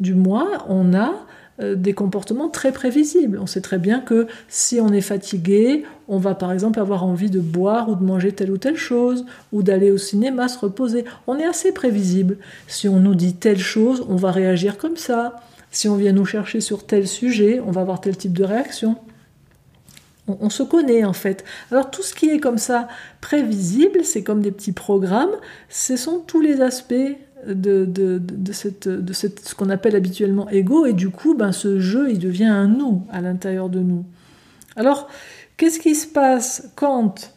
du 0.00 0.14
moi, 0.14 0.64
on 0.68 0.94
a 0.94 1.12
des 1.60 1.92
comportements 1.92 2.48
très 2.48 2.70
prévisibles. 2.72 3.38
On 3.40 3.46
sait 3.46 3.60
très 3.60 3.78
bien 3.78 4.00
que 4.00 4.28
si 4.48 4.80
on 4.80 4.92
est 4.92 5.00
fatigué, 5.00 5.84
on 6.06 6.18
va 6.18 6.34
par 6.34 6.52
exemple 6.52 6.78
avoir 6.78 7.04
envie 7.04 7.30
de 7.30 7.40
boire 7.40 7.88
ou 7.88 7.96
de 7.96 8.04
manger 8.04 8.32
telle 8.32 8.50
ou 8.50 8.58
telle 8.58 8.76
chose, 8.76 9.26
ou 9.52 9.62
d'aller 9.62 9.90
au 9.90 9.98
cinéma 9.98 10.48
se 10.48 10.58
reposer. 10.58 11.04
On 11.26 11.36
est 11.36 11.44
assez 11.44 11.72
prévisible. 11.72 12.38
Si 12.68 12.88
on 12.88 13.00
nous 13.00 13.14
dit 13.14 13.34
telle 13.34 13.58
chose, 13.58 14.06
on 14.08 14.16
va 14.16 14.30
réagir 14.30 14.78
comme 14.78 14.96
ça. 14.96 15.36
Si 15.70 15.88
on 15.88 15.96
vient 15.96 16.12
nous 16.12 16.24
chercher 16.24 16.60
sur 16.60 16.86
tel 16.86 17.06
sujet, 17.06 17.60
on 17.64 17.70
va 17.70 17.82
avoir 17.82 18.00
tel 18.00 18.16
type 18.16 18.32
de 18.32 18.44
réaction. 18.44 18.96
On, 20.40 20.50
se 20.50 20.62
connaît 20.62 21.04
en 21.04 21.14
fait. 21.14 21.44
Alors 21.70 21.90
tout 21.90 22.02
ce 22.02 22.14
qui 22.14 22.28
est 22.28 22.38
comme 22.38 22.58
ça 22.58 22.86
prévisible, 23.22 24.04
c'est 24.04 24.22
comme 24.22 24.42
des 24.42 24.50
petits 24.50 24.72
programmes, 24.72 25.34
ce 25.70 25.96
sont 25.96 26.18
tous 26.18 26.42
les 26.42 26.60
aspects 26.60 27.16
de, 27.48 27.84
de, 27.86 28.52
cette, 28.52 28.88
de 28.88 29.12
ce 29.12 29.54
qu'on 29.54 29.70
appelle 29.70 29.96
habituellement 29.96 30.48
ego, 30.50 30.86
et 30.86 30.92
du 30.92 31.10
coup, 31.10 31.34
ben, 31.34 31.52
ce 31.52 31.80
jeu, 31.80 32.10
il 32.10 32.18
devient 32.18 32.44
un 32.44 32.68
nous 32.68 33.02
à 33.10 33.20
l'intérieur 33.20 33.68
de 33.68 33.80
nous. 33.80 34.04
Alors, 34.76 35.08
qu'est-ce 35.56 35.78
qui 35.78 35.94
se 35.94 36.06
passe 36.06 36.70
quand 36.76 37.34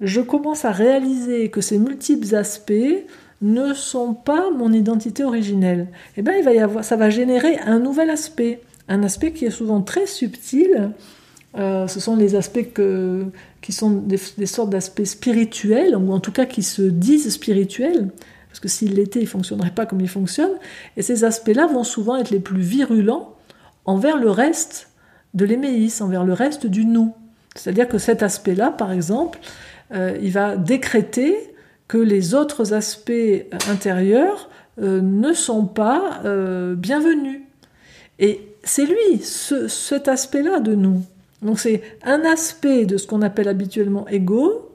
je 0.00 0.20
commence 0.20 0.64
à 0.64 0.72
réaliser 0.72 1.50
que 1.50 1.60
ces 1.60 1.78
multiples 1.78 2.34
aspects 2.34 3.04
ne 3.42 3.74
sont 3.74 4.14
pas 4.14 4.50
mon 4.50 4.72
identité 4.72 5.24
originelle? 5.24 5.88
Eh 6.16 6.22
bien, 6.22 6.34
ça 6.82 6.96
va 6.96 7.10
générer 7.10 7.58
un 7.58 7.78
nouvel 7.78 8.10
aspect, 8.10 8.60
un 8.88 9.02
aspect 9.02 9.32
qui 9.32 9.44
est 9.44 9.50
souvent 9.50 9.82
très 9.82 10.06
subtil. 10.06 10.90
Euh, 11.58 11.86
ce 11.86 12.00
sont 12.00 12.16
les 12.16 12.34
aspects 12.34 12.66
qui 13.62 13.72
sont 13.72 13.90
des, 13.90 14.18
des 14.36 14.46
sortes 14.46 14.70
d'aspects 14.70 15.04
spirituels, 15.04 15.96
ou 15.96 16.12
en 16.12 16.20
tout 16.20 16.32
cas 16.32 16.46
qui 16.46 16.62
se 16.62 16.82
disent 16.82 17.30
spirituels, 17.30 18.10
parce 18.56 18.60
que 18.62 18.68
s'ils 18.68 18.94
l'étaient, 18.94 19.18
ils 19.18 19.24
ne 19.24 19.28
fonctionneraient 19.28 19.74
pas 19.74 19.84
comme 19.84 20.00
ils 20.00 20.08
fonctionnent. 20.08 20.56
Et 20.96 21.02
ces 21.02 21.24
aspects-là 21.24 21.66
vont 21.66 21.84
souvent 21.84 22.16
être 22.16 22.30
les 22.30 22.40
plus 22.40 22.62
virulents 22.62 23.34
envers 23.84 24.16
le 24.16 24.30
reste 24.30 24.88
de 25.34 25.44
l'éméis, 25.44 26.00
envers 26.00 26.24
le 26.24 26.32
reste 26.32 26.66
du 26.66 26.86
nous. 26.86 27.14
C'est-à-dire 27.54 27.86
que 27.86 27.98
cet 27.98 28.22
aspect-là, 28.22 28.70
par 28.70 28.92
exemple, 28.92 29.40
euh, 29.92 30.16
il 30.22 30.32
va 30.32 30.56
décréter 30.56 31.36
que 31.86 31.98
les 31.98 32.34
autres 32.34 32.72
aspects 32.72 33.12
intérieurs 33.68 34.48
euh, 34.80 35.02
ne 35.02 35.34
sont 35.34 35.66
pas 35.66 36.22
euh, 36.24 36.74
bienvenus. 36.74 37.42
Et 38.18 38.40
c'est 38.64 38.86
lui, 38.86 39.20
cet 39.20 40.08
aspect-là 40.08 40.60
de 40.60 40.74
nous. 40.74 41.02
Donc 41.42 41.60
c'est 41.60 41.82
un 42.04 42.24
aspect 42.24 42.86
de 42.86 42.96
ce 42.96 43.06
qu'on 43.06 43.20
appelle 43.20 43.48
habituellement 43.48 44.08
ego, 44.08 44.70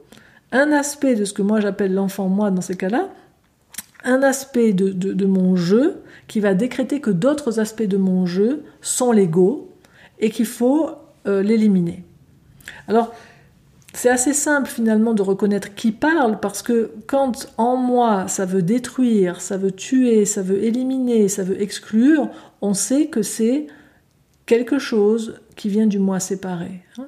un 0.52 0.70
aspect 0.70 1.16
de 1.16 1.24
ce 1.24 1.32
que 1.32 1.42
moi 1.42 1.58
j'appelle 1.58 1.92
l'enfant 1.92 2.28
moi 2.28 2.52
dans 2.52 2.62
ces 2.62 2.76
cas-là, 2.76 3.08
un 4.04 4.22
aspect 4.22 4.72
de, 4.72 5.26
mon 5.26 5.56
jeu 5.56 6.02
qui 6.28 6.40
va 6.40 6.54
décréter 6.54 7.00
que 7.00 7.10
d'autres 7.10 7.60
aspects 7.60 7.82
de 7.82 7.96
mon 7.96 8.26
jeu 8.26 8.62
sont 8.80 9.12
l'ego 9.12 9.70
et 10.18 10.30
qu'il 10.30 10.46
faut 10.46 10.90
euh, 11.26 11.42
l'éliminer. 11.42 12.04
Alors, 12.88 13.12
c'est 13.94 14.08
assez 14.08 14.32
simple 14.32 14.70
finalement 14.70 15.12
de 15.12 15.22
reconnaître 15.22 15.74
qui 15.74 15.92
parle 15.92 16.40
parce 16.40 16.62
que 16.62 16.92
quand 17.06 17.52
en 17.58 17.76
moi 17.76 18.26
ça 18.26 18.46
veut 18.46 18.62
détruire, 18.62 19.40
ça 19.40 19.58
veut 19.58 19.72
tuer, 19.72 20.24
ça 20.24 20.42
veut 20.42 20.64
éliminer, 20.64 21.28
ça 21.28 21.44
veut 21.44 21.60
exclure, 21.60 22.28
on 22.62 22.72
sait 22.72 23.06
que 23.06 23.22
c'est 23.22 23.66
quelque 24.46 24.78
chose 24.78 25.40
qui 25.56 25.68
vient 25.68 25.86
du 25.86 25.98
moi 25.98 26.20
séparé. 26.20 26.80
Hein. 26.98 27.06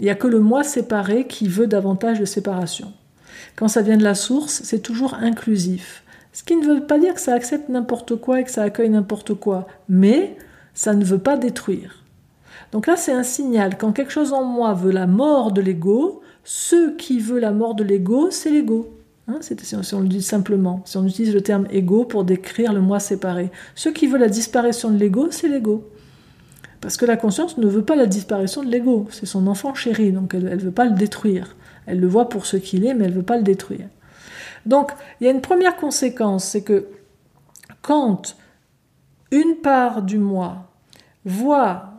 Il 0.00 0.04
n'y 0.04 0.10
a 0.10 0.14
que 0.14 0.26
le 0.26 0.40
moi 0.40 0.64
séparé 0.64 1.26
qui 1.26 1.48
veut 1.48 1.66
davantage 1.66 2.18
de 2.20 2.24
séparation. 2.24 2.92
Quand 3.56 3.68
ça 3.68 3.82
vient 3.82 3.96
de 3.96 4.04
la 4.04 4.14
source, 4.14 4.60
c'est 4.64 4.80
toujours 4.80 5.14
inclusif. 5.14 6.02
Ce 6.38 6.44
qui 6.44 6.54
ne 6.54 6.64
veut 6.64 6.86
pas 6.86 7.00
dire 7.00 7.14
que 7.14 7.20
ça 7.20 7.34
accepte 7.34 7.68
n'importe 7.68 8.14
quoi 8.14 8.40
et 8.40 8.44
que 8.44 8.50
ça 8.52 8.62
accueille 8.62 8.90
n'importe 8.90 9.34
quoi, 9.34 9.66
mais 9.88 10.36
ça 10.72 10.94
ne 10.94 11.04
veut 11.04 11.18
pas 11.18 11.36
détruire. 11.36 12.04
Donc 12.70 12.86
là, 12.86 12.96
c'est 12.96 13.10
un 13.10 13.24
signal. 13.24 13.76
Quand 13.76 13.90
quelque 13.90 14.12
chose 14.12 14.32
en 14.32 14.44
moi 14.44 14.72
veut 14.72 14.92
la 14.92 15.08
mort 15.08 15.50
de 15.50 15.60
l'ego, 15.60 16.22
ce 16.44 16.94
qui 16.94 17.18
veut 17.18 17.40
la 17.40 17.50
mort 17.50 17.74
de 17.74 17.82
l'ego, 17.82 18.30
c'est 18.30 18.52
l'ego. 18.52 18.96
Hein, 19.26 19.40
si 19.40 19.94
on 19.94 20.00
le 20.00 20.06
dit 20.06 20.22
simplement, 20.22 20.80
si 20.84 20.96
on 20.96 21.04
utilise 21.04 21.34
le 21.34 21.40
terme 21.40 21.66
ego 21.72 22.04
pour 22.04 22.22
décrire 22.22 22.72
le 22.72 22.80
moi 22.80 23.00
séparé. 23.00 23.50
Ce 23.74 23.88
qui 23.88 24.06
veut 24.06 24.16
la 24.16 24.28
disparition 24.28 24.92
de 24.92 24.96
l'ego, 24.96 25.32
c'est 25.32 25.48
l'ego. 25.48 25.90
Parce 26.80 26.96
que 26.96 27.04
la 27.04 27.16
conscience 27.16 27.58
ne 27.58 27.66
veut 27.66 27.84
pas 27.84 27.96
la 27.96 28.06
disparition 28.06 28.62
de 28.62 28.70
l'ego. 28.70 29.08
C'est 29.10 29.26
son 29.26 29.48
enfant 29.48 29.74
chéri, 29.74 30.12
donc 30.12 30.34
elle 30.34 30.44
ne 30.44 30.56
veut 30.56 30.70
pas 30.70 30.84
le 30.84 30.94
détruire. 30.94 31.56
Elle 31.86 31.98
le 31.98 32.06
voit 32.06 32.28
pour 32.28 32.46
ce 32.46 32.56
qu'il 32.56 32.86
est, 32.86 32.94
mais 32.94 33.06
elle 33.06 33.10
ne 33.10 33.16
veut 33.16 33.22
pas 33.24 33.38
le 33.38 33.42
détruire. 33.42 33.88
Donc, 34.66 34.90
il 35.20 35.24
y 35.24 35.28
a 35.28 35.30
une 35.30 35.40
première 35.40 35.76
conséquence, 35.76 36.44
c'est 36.44 36.62
que 36.62 36.88
quand 37.82 38.36
une 39.30 39.56
part 39.56 40.02
du 40.02 40.18
moi 40.18 40.68
voit 41.24 41.90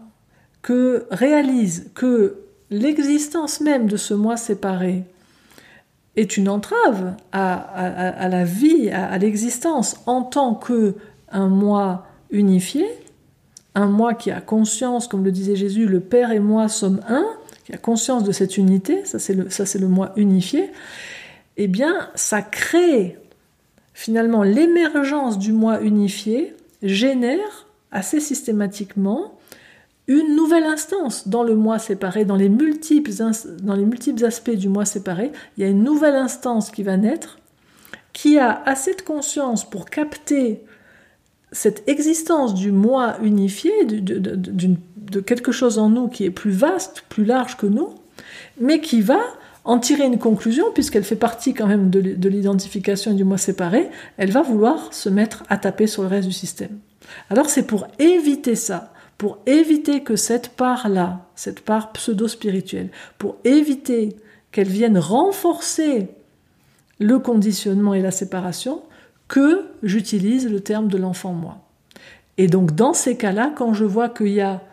que, 0.62 1.08
réalise 1.12 1.92
que 1.96 2.40
l'existence 2.70 3.62
même 3.62 3.88
de 3.88 3.98
ce 3.98 4.14
moi 4.14 4.38
séparé 4.38 5.04
est 6.16 6.38
une 6.38 6.50
entrave 6.50 7.16
à, 7.32 8.28
la 8.30 8.44
vie, 8.44 8.90
à, 8.90 9.18
l'existence 9.18 9.98
en 10.06 10.24
tant 10.24 10.54
que 10.54 10.96
un 11.32 11.48
moi 11.48 12.08
unifié, 12.32 12.86
un 13.76 13.88
moi 13.88 14.14
qui 14.14 14.32
a 14.32 14.42
conscience, 14.42 15.08
comme 15.08 15.24
le 15.24 15.32
disait 15.32 15.56
Jésus, 15.56 15.86
le 15.86 16.00
Père 16.00 16.32
et 16.32 16.40
moi 16.40 16.68
sommes 16.68 17.02
un, 17.08 17.26
qui 17.66 17.74
a 17.74 17.78
conscience 17.78 18.24
de 18.24 18.32
cette 18.32 18.58
unité, 18.58 19.06
ça 19.06 19.20
c'est 19.20 19.34
le, 19.34 19.48
le 19.48 19.88
moi 19.88 20.12
unifié, 20.16 20.72
eh 21.62 21.68
bien, 21.68 22.10
ça 22.16 22.42
crée 22.42 23.18
finalement 23.94 24.44
l'émergence 24.44 25.38
du 25.38 25.52
moi 25.52 25.82
unifié, 25.82 26.56
génère 26.82 27.68
assez 27.92 28.22
systématiquement 28.22 29.38
une 30.08 30.38
nouvelle 30.38 30.64
instance 30.64 31.28
dans 31.28 31.44
le 31.44 31.56
moi 31.56 31.78
séparé, 31.78 32.24
dans 32.24 32.38
les 32.38 32.48
multiples, 32.48 33.12
aspects 34.24 34.50
du 34.52 34.70
moi 34.70 34.86
séparé, 34.86 35.34
il 35.58 35.64
y 35.64 35.68
a 35.68 35.70
une 35.70 35.84
nouvelle 35.84 36.16
instance 36.16 36.72
qui 36.72 36.82
va 36.82 36.96
naître, 36.96 37.40
qui 38.14 38.40
a 38.40 38.64
assez 38.66 38.96
de 38.96 39.02
conscience 39.02 39.70
pour 39.70 39.90
capter 39.90 40.64
cette 41.52 41.88
existence 41.90 42.54
du 42.54 42.72
moi 42.72 43.18
unifié, 43.22 43.84
de, 43.84 45.20
quelque 45.20 45.52
chose 45.52 45.78
en 45.78 45.90
nous 45.90 46.08
qui 46.08 46.24
est 46.24 46.32
plus 46.32 46.52
vaste, 46.52 47.04
plus 47.10 47.26
large 47.26 47.58
que 47.58 47.68
nous, 47.68 47.90
mais 48.62 48.80
qui 48.80 49.02
va 49.02 49.20
en 49.70 49.78
tirer 49.78 50.08
une 50.08 50.18
conclusion, 50.18 50.66
puisqu'elle 50.74 51.04
fait 51.04 51.16
partie 51.16 51.54
quand 51.54 51.68
même 51.68 51.92
de 51.92 52.30
l'identification 52.30 53.14
du 53.14 53.24
moi 53.24 53.38
séparé, 53.38 53.92
elle 54.18 54.32
va 54.32 54.42
vouloir 54.42 54.92
se 54.96 55.10
mettre 55.10 55.44
à 55.48 55.58
taper 55.58 55.86
sur 55.86 56.02
le 56.02 56.08
reste 56.08 56.28
du 56.28 56.34
système. 56.34 56.80
Alors 57.30 57.52
c'est 57.52 57.68
pour 57.68 57.86
éviter 58.00 58.56
ça, 58.56 58.92
pour 59.20 59.38
éviter 59.46 60.02
que 60.02 60.16
cette 60.16 60.50
part-là, 60.50 61.28
cette 61.36 61.60
part 61.60 61.92
pseudo-spirituelle, 61.92 62.90
pour 63.20 63.36
éviter 63.44 64.16
qu'elle 64.52 64.68
vienne 64.68 64.98
renforcer 64.98 66.08
le 66.98 67.20
conditionnement 67.20 67.94
et 67.94 68.02
la 68.02 68.10
séparation, 68.10 68.82
que 69.28 69.68
j'utilise 69.84 70.50
le 70.50 70.62
terme 70.62 70.88
de 70.88 70.98
l'enfant 70.98 71.34
moi. 71.34 71.60
Et 72.40 72.48
donc 72.48 72.74
dans 72.74 72.94
ces 72.94 73.18
cas-là, 73.18 73.54
quand 73.56 73.76
je 73.76 73.86
vois 73.86 74.10
qu'il 74.10 74.30
y 74.30 74.42
a 74.42 74.64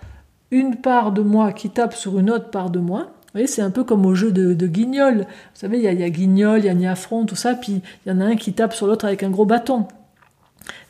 une 0.51 0.77
part 0.77 1.13
de 1.13 1.21
moi 1.21 1.53
qui 1.53 1.69
tape 1.69 1.93
sur 1.93 2.19
une 2.19 2.31
autre 2.31 2.49
part 2.49 2.71
de 2.71 2.79
moi, 2.79 3.11
c'est 3.45 3.61
un 3.61 3.71
peu 3.71 3.85
comme 3.85 4.07
au 4.07 4.15
jeu 4.15 4.33
de, 4.33 4.67
guignol. 4.67 5.19
Vous 5.19 5.61
savez, 5.61 5.79
il 5.79 5.85
y, 5.85 6.03
a, 6.03 6.09
guignol, 6.09 6.61
il 6.61 6.65
y 6.65 6.69
a 6.71 6.75
niafron, 6.75 7.27
tout 7.27 7.37
ça, 7.37 7.53
puis 7.55 7.83
il 8.05 8.09
y 8.09 8.13
en 8.13 8.21
a 8.21 8.25
un 8.25 8.37
qui 8.37 8.55
tape 8.55 8.73
sur 8.73 8.87
l'autre 8.87 9.05
avec 9.05 9.23
un 9.23 9.31
gros 9.31 9.45
bâton. 9.45 9.87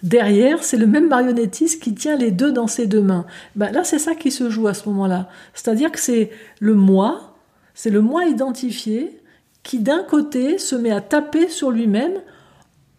Derrière, 0.04 0.62
c'est 0.62 0.76
le 0.76 0.86
même 0.86 1.08
marionnettiste 1.08 1.82
qui 1.82 1.94
tient 1.94 2.16
les 2.16 2.30
deux 2.30 2.52
dans 2.52 2.68
ses 2.68 2.86
deux 2.86 3.00
mains. 3.00 3.26
Ben 3.56 3.72
là, 3.72 3.82
c'est 3.82 3.98
ça 3.98 4.14
qui 4.14 4.30
se 4.30 4.48
joue 4.50 4.68
à 4.68 4.74
ce 4.74 4.88
moment-là. 4.88 5.28
C'est-à-dire 5.54 5.90
que 5.90 5.98
c'est 5.98 6.30
le 6.60 6.74
moi, 6.74 7.34
c'est 7.74 7.90
le 7.90 8.00
moi 8.00 8.26
identifié 8.26 9.20
qui 9.62 9.80
d'un 9.80 10.04
côté 10.04 10.58
se 10.58 10.76
met 10.76 10.92
à 10.92 11.00
taper 11.00 11.48
sur 11.48 11.72
lui-même 11.72 12.20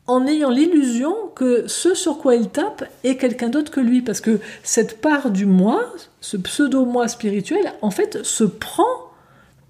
en 0.08 0.26
ayant 0.26 0.50
l'illusion 0.50 1.14
que 1.36 1.68
ce 1.68 1.94
sur 1.94 2.18
quoi 2.18 2.36
il 2.36 2.50
tape 2.50 2.86
est 3.04 3.18
quelqu'un 3.18 3.50
d'autre 3.50 3.72
que 3.72 3.82
lui, 3.82 4.02
parce 4.02 4.22
que 4.22 4.40
cette 4.64 5.02
part 5.02 5.32
du 5.32 5.46
moi, 5.46 5.84
ce 6.22 6.38
pseudo-moi 6.38 7.08
spirituel, 7.10 7.74
en 7.82 7.92
fait, 7.92 8.24
se 8.24 8.46
prend 8.46 8.84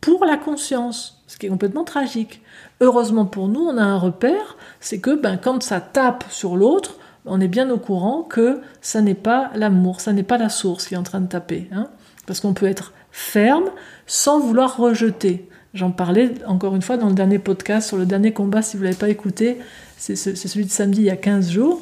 pour 0.08 0.24
la 0.24 0.38
conscience, 0.38 1.22
ce 1.28 1.38
qui 1.38 1.48
est 1.48 1.50
complètement 1.50 1.84
tragique. 1.84 2.42
Heureusement 2.80 3.26
pour 3.26 3.50
nous, 3.50 3.60
on 3.60 3.78
a 3.78 3.84
un 3.84 3.98
repère, 3.98 4.56
c'est 4.80 5.00
que 5.00 5.14
ben, 5.14 5.36
quand 5.36 5.62
ça 5.62 5.82
tape 5.82 6.24
sur 6.30 6.56
l'autre, 6.56 6.96
on 7.26 7.42
est 7.42 7.50
bien 7.50 7.70
au 7.70 7.78
courant 7.78 8.24
que 8.24 8.62
ça 8.80 9.02
n'est 9.02 9.16
pas 9.16 9.52
l'amour, 9.54 10.00
ça 10.00 10.14
n'est 10.14 10.24
pas 10.24 10.38
la 10.38 10.48
source 10.48 10.88
qui 10.88 10.94
est 10.94 10.98
en 10.98 11.04
train 11.04 11.20
de 11.20 11.28
taper. 11.28 11.68
Hein. 11.74 11.90
parce 12.26 12.40
qu'on 12.40 12.54
peut 12.54 12.68
être 12.68 12.94
ferme 13.12 13.66
sans 14.06 14.40
vouloir 14.40 14.78
rejeter. 14.78 15.50
J'en 15.74 15.92
parlais 15.92 16.36
encore 16.46 16.74
une 16.74 16.82
fois 16.82 16.96
dans 16.96 17.10
le 17.10 17.14
dernier 17.14 17.38
podcast 17.38 17.90
sur 17.90 17.98
le 17.98 18.06
dernier 18.06 18.32
combat, 18.32 18.62
si 18.62 18.78
vous 18.78 18.84
ne 18.84 18.88
l'avez 18.88 18.98
pas 18.98 19.10
écouté, 19.10 19.58
c'est 19.98 20.16
celui 20.16 20.64
de 20.64 20.72
samedi 20.72 21.02
il 21.02 21.06
y 21.08 21.10
a 21.10 21.18
15 21.18 21.52
jours. 21.52 21.82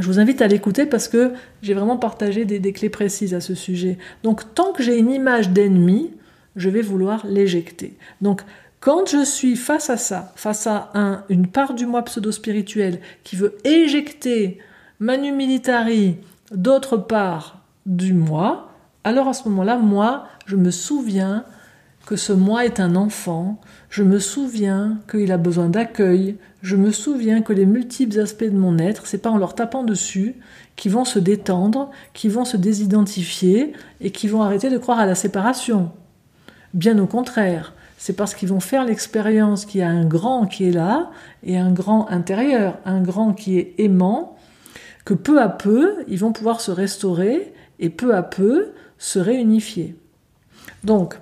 Je 0.00 0.06
vous 0.06 0.18
invite 0.18 0.40
à 0.40 0.46
l'écouter 0.46 0.86
parce 0.86 1.06
que 1.06 1.34
j'ai 1.60 1.74
vraiment 1.74 1.98
partagé 1.98 2.46
des, 2.46 2.60
des, 2.60 2.72
clés 2.72 2.88
précises 2.88 3.34
à 3.34 3.42
ce 3.42 3.54
sujet. 3.54 3.98
Donc 4.22 4.54
tant 4.54 4.72
que 4.72 4.82
j'ai 4.82 4.96
une 4.96 5.10
image 5.10 5.50
d'ennemi, 5.50 6.12
je 6.56 6.70
vais 6.70 6.82
vouloir 6.82 7.26
l'éjecter. 7.26 7.94
Donc, 8.20 8.42
quand 8.80 9.08
je 9.08 9.24
suis 9.24 9.56
face 9.56 9.90
à 9.90 9.96
ça, 9.96 10.32
face 10.36 10.66
à 10.66 10.90
un, 10.94 11.24
une 11.28 11.46
part 11.46 11.74
du 11.74 11.86
moi 11.86 12.02
pseudo-spirituel 12.04 13.00
qui 13.24 13.36
veut 13.36 13.56
éjecter 13.64 14.58
manu 15.00 15.32
militari 15.32 16.16
d'autre 16.52 16.96
part 16.96 17.60
du 17.84 18.12
moi, 18.12 18.70
alors 19.04 19.28
à 19.28 19.34
ce 19.34 19.48
moment-là, 19.48 19.76
moi, 19.76 20.26
je 20.46 20.56
me 20.56 20.70
souviens 20.70 21.44
que 22.06 22.16
ce 22.16 22.32
moi 22.32 22.64
est 22.64 22.78
un 22.78 22.94
enfant, 22.94 23.60
je 23.90 24.04
me 24.04 24.20
souviens 24.20 24.98
qu'il 25.10 25.32
a 25.32 25.38
besoin 25.38 25.68
d'accueil, 25.68 26.36
je 26.62 26.76
me 26.76 26.92
souviens 26.92 27.42
que 27.42 27.52
les 27.52 27.66
multiples 27.66 28.20
aspects 28.20 28.44
de 28.44 28.50
mon 28.50 28.78
être, 28.78 29.06
c'est 29.06 29.18
pas 29.18 29.30
en 29.30 29.38
leur 29.38 29.54
tapant 29.56 29.82
dessus 29.82 30.36
qui 30.76 30.88
vont 30.88 31.04
se 31.04 31.18
détendre, 31.18 31.90
qui 32.14 32.28
vont 32.28 32.44
se 32.44 32.56
désidentifier 32.56 33.72
et 34.00 34.12
qui 34.12 34.28
vont 34.28 34.42
arrêter 34.42 34.70
de 34.70 34.78
croire 34.78 35.00
à 35.00 35.06
la 35.06 35.16
séparation. 35.16 35.90
Bien 36.74 36.98
au 36.98 37.06
contraire, 37.06 37.72
c'est 37.98 38.14
parce 38.14 38.34
qu'ils 38.34 38.48
vont 38.48 38.60
faire 38.60 38.84
l'expérience 38.84 39.64
qu'il 39.64 39.80
y 39.80 39.84
a 39.84 39.88
un 39.88 40.04
grand 40.04 40.46
qui 40.46 40.68
est 40.68 40.72
là 40.72 41.10
et 41.42 41.56
un 41.58 41.72
grand 41.72 42.08
intérieur, 42.08 42.78
un 42.84 43.00
grand 43.00 43.32
qui 43.32 43.58
est 43.58 43.74
aimant, 43.78 44.36
que 45.04 45.14
peu 45.14 45.40
à 45.40 45.48
peu, 45.48 45.94
ils 46.08 46.18
vont 46.18 46.32
pouvoir 46.32 46.60
se 46.60 46.70
restaurer 46.70 47.52
et 47.78 47.90
peu 47.90 48.14
à 48.14 48.22
peu 48.22 48.72
se 48.98 49.18
réunifier. 49.18 49.96
Donc, 50.84 51.18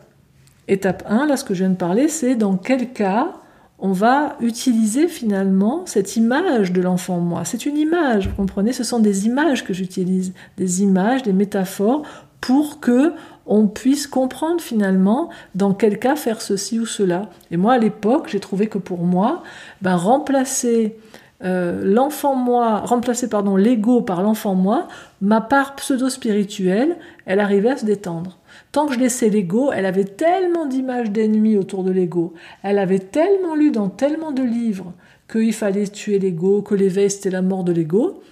étape 0.69 1.05
1, 1.09 1.27
là 1.27 1.37
ce 1.37 1.45
que 1.45 1.55
je 1.55 1.61
viens 1.61 1.71
de 1.71 1.77
parler, 1.77 2.09
c'est 2.09 2.35
dans 2.35 2.57
quel 2.57 2.93
cas 2.93 3.33
on 3.79 3.93
va 3.93 4.37
utiliser 4.41 5.09
finalement 5.09 5.85
cette 5.85 6.17
image 6.17 6.73
de 6.73 6.81
l'enfant 6.81 7.19
moi. 7.19 7.45
C'est 7.45 7.67
une 7.67 7.77
image, 7.77 8.29
vous 8.29 8.35
comprenez? 8.35 8.73
Ce 8.73 8.85
sont 8.85 9.01
des 9.01 9.27
images 9.27 9.65
que 9.65 9.75
j'utilise, 9.75 10.33
des 10.57 10.83
images, 10.83 11.23
des 11.23 11.33
métaphores 11.33 12.03
pour 12.41 12.81
que 12.81 13.13
on 13.47 13.67
puisse 13.67 14.07
comprendre 14.07 14.61
finalement 14.61 15.31
dans 15.55 15.75
quel 15.75 15.99
cas 15.99 16.17
faire 16.17 16.41
ceci 16.41 16.79
ou 16.79 16.87
cela. 16.87 17.31
Et 17.51 17.57
moi, 17.57 17.75
à 17.75 17.79
l'époque, 17.79 18.29
j'ai 18.29 18.41
trouvé 18.41 18.69
que 18.69 18.79
pour 18.79 19.05
moi, 19.05 19.43
ben, 19.83 19.97
remplacer 19.97 20.97
euh, 21.43 21.83
l'enfant 21.85 22.35
moi, 22.35 22.79
remplacer 22.79 23.29
pardon 23.29 23.57
l'ego 23.57 24.01
par 24.01 24.23
l'enfant 24.23 24.55
moi, 24.55 24.89
ma 25.21 25.41
part 25.41 25.75
pseudo-spirituelle, 25.75 26.97
elle 27.27 27.41
arrivait 27.41 27.71
à 27.71 27.77
se 27.77 27.85
détendre. 27.85 28.39
Tant 28.73 28.87
que 28.87 28.95
je 28.95 28.99
laissais 28.99 29.29
l'ego, 29.29 29.71
elle 29.73 29.85
avait 29.85 30.05
tellement 30.05 30.65
d'images 30.67 31.11
d'ennemis 31.11 31.57
autour 31.57 31.85
de 31.85 31.91
l'ego, 31.91 32.33
elle 32.63 32.79
avait 32.79 32.99
tellement 32.99 33.55
lu 33.55 33.71
dans 33.71 33.89
tellement 33.89 34.33
de 34.33 34.43
livres 34.43 34.93
qu'il 35.31 35.53
fallait 35.53 35.89
tuer 35.89 36.19
l'ego, 36.19 36.63
que 36.63 36.75
l'éveil 36.75 37.11
c'était 37.11 37.31
la 37.31 37.43
mort 37.43 37.65
de 37.65 37.73
l'ego, 37.73 38.23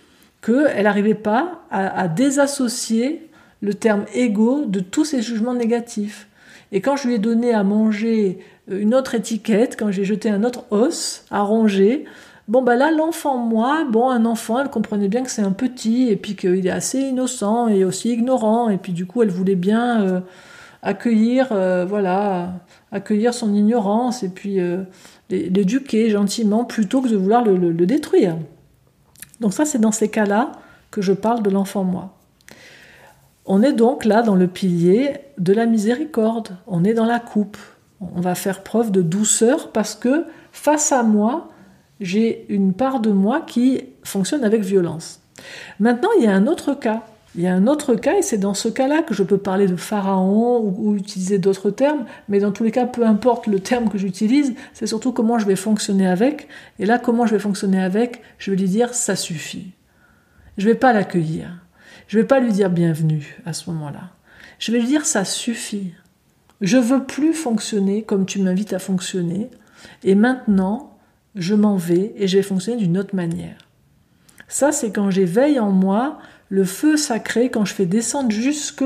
qu'elle 0.44 0.84
n'arrivait 0.84 1.14
pas 1.14 1.62
à, 1.70 2.08
désassocier 2.08 3.30
le 3.62 3.72
terme 3.72 4.04
ego 4.14 4.66
de 4.66 4.80
tous 4.80 5.06
ces 5.06 5.22
jugements 5.22 5.54
négatifs. 5.54 6.28
Et 6.72 6.80
quand 6.80 6.96
je 6.96 7.08
lui 7.08 7.14
ai 7.14 7.18
donné 7.18 7.54
à 7.54 7.64
manger 7.64 8.38
une 8.68 8.94
autre 8.94 9.14
étiquette, 9.14 9.76
quand 9.78 9.90
j'ai 9.90 10.04
jeté 10.04 10.28
un 10.28 10.44
autre 10.44 10.64
os 10.70 11.24
à 11.30 11.42
ronger, 11.42 12.04
Bon, 12.48 12.60
bah 12.60 12.74
là, 12.74 12.90
l'enfant, 12.90 13.38
moi, 13.38 13.86
bon, 13.90 14.10
un 14.10 14.24
enfant, 14.24 14.58
elle 14.60 14.68
comprenait 14.68 15.08
bien 15.08 15.22
que 15.22 15.30
c'est 15.30 15.42
un 15.42 15.52
petit, 15.52 16.08
et 16.08 16.16
puis 16.16 16.34
qu'il 16.34 16.66
est 16.66 16.70
assez 16.70 16.98
innocent 16.98 17.68
et 17.68 17.84
aussi 17.84 18.12
ignorant, 18.12 18.68
et 18.68 18.78
puis 18.78 18.92
du 18.92 19.06
coup, 19.06 19.22
elle 19.22 19.30
voulait 19.30 19.54
bien 19.54 20.02
euh, 20.02 20.20
accueillir, 20.82 21.48
euh, 21.52 21.86
voilà, 21.88 22.54
accueillir 22.90 23.32
son 23.32 23.54
ignorance, 23.54 24.24
et 24.24 24.28
puis 24.28 24.60
euh, 24.60 24.82
l'éduquer 25.30 26.10
gentiment, 26.10 26.64
plutôt 26.64 27.00
que 27.00 27.08
de 27.08 27.16
vouloir 27.16 27.44
le, 27.44 27.56
le 27.56 27.86
détruire. 27.86 28.36
Donc 29.40 29.52
ça, 29.52 29.64
c'est 29.64 29.78
dans 29.78 29.92
ces 29.92 30.08
cas-là 30.08 30.52
que 30.90 31.00
je 31.00 31.12
parle 31.12 31.42
de 31.42 31.50
l'enfant, 31.50 31.84
moi. 31.84 32.21
On 33.54 33.62
est 33.62 33.74
donc 33.74 34.06
là 34.06 34.22
dans 34.22 34.34
le 34.34 34.46
pilier 34.46 35.12
de 35.36 35.52
la 35.52 35.66
miséricorde, 35.66 36.56
on 36.66 36.84
est 36.84 36.94
dans 36.94 37.04
la 37.04 37.20
coupe. 37.20 37.58
On 38.00 38.22
va 38.22 38.34
faire 38.34 38.62
preuve 38.62 38.90
de 38.90 39.02
douceur 39.02 39.72
parce 39.72 39.94
que 39.94 40.24
face 40.52 40.90
à 40.90 41.02
moi, 41.02 41.50
j'ai 42.00 42.46
une 42.48 42.72
part 42.72 43.00
de 43.00 43.10
moi 43.10 43.42
qui 43.42 43.82
fonctionne 44.04 44.42
avec 44.42 44.62
violence. 44.62 45.20
Maintenant, 45.80 46.08
il 46.16 46.24
y 46.24 46.28
a 46.28 46.32
un 46.32 46.46
autre 46.46 46.72
cas. 46.72 47.02
Il 47.34 47.42
y 47.42 47.46
a 47.46 47.52
un 47.52 47.66
autre 47.66 47.94
cas, 47.94 48.16
et 48.16 48.22
c'est 48.22 48.38
dans 48.38 48.54
ce 48.54 48.70
cas-là 48.70 49.02
que 49.02 49.12
je 49.12 49.22
peux 49.22 49.36
parler 49.36 49.66
de 49.66 49.76
pharaon 49.76 50.74
ou, 50.78 50.96
utiliser 50.96 51.38
d'autres 51.38 51.68
termes, 51.68 52.06
mais 52.30 52.40
dans 52.40 52.52
tous 52.52 52.64
les 52.64 52.70
cas, 52.70 52.86
peu 52.86 53.04
importe 53.04 53.48
le 53.48 53.60
terme 53.60 53.90
que 53.90 53.98
j'utilise, 53.98 54.54
c'est 54.72 54.86
surtout 54.86 55.12
comment 55.12 55.38
je 55.38 55.44
vais 55.44 55.56
fonctionner 55.56 56.06
avec. 56.06 56.48
Et 56.78 56.86
là, 56.86 56.98
comment 56.98 57.26
je 57.26 57.32
vais 57.32 57.38
fonctionner 57.38 57.82
avec, 57.82 58.22
je 58.38 58.50
vais 58.50 58.56
lui 58.56 58.68
dire 58.68 58.94
ça 58.94 59.14
suffit. 59.14 59.72
Je 60.56 60.66
ne 60.66 60.72
vais 60.72 60.78
pas 60.78 60.94
l'accueillir. 60.94 61.61
Je 62.12 62.18
ne 62.18 62.24
vais 62.24 62.28
pas 62.28 62.40
lui 62.40 62.52
dire 62.52 62.68
bienvenue 62.68 63.38
à 63.46 63.54
ce 63.54 63.70
moment-là. 63.70 64.10
Je 64.58 64.70
vais 64.70 64.80
lui 64.80 64.86
dire 64.86 65.06
ça 65.06 65.24
suffit. 65.24 65.94
Je 66.60 66.76
veux 66.76 67.04
plus 67.04 67.32
fonctionner 67.32 68.02
comme 68.02 68.26
tu 68.26 68.38
m'invites 68.38 68.74
à 68.74 68.78
fonctionner. 68.78 69.48
Et 70.04 70.14
maintenant, 70.14 70.98
je 71.36 71.54
m'en 71.54 71.76
vais 71.76 72.12
et 72.18 72.28
je 72.28 72.36
vais 72.36 72.42
fonctionner 72.42 72.76
d'une 72.76 72.98
autre 72.98 73.16
manière. 73.16 73.56
Ça, 74.46 74.72
c'est 74.72 74.90
quand 74.90 75.10
j'éveille 75.10 75.58
en 75.58 75.70
moi 75.70 76.18
le 76.50 76.64
feu 76.64 76.98
sacré, 76.98 77.48
quand 77.48 77.64
je 77.64 77.72
fais 77.72 77.86
descendre 77.86 78.30
jusque 78.30 78.84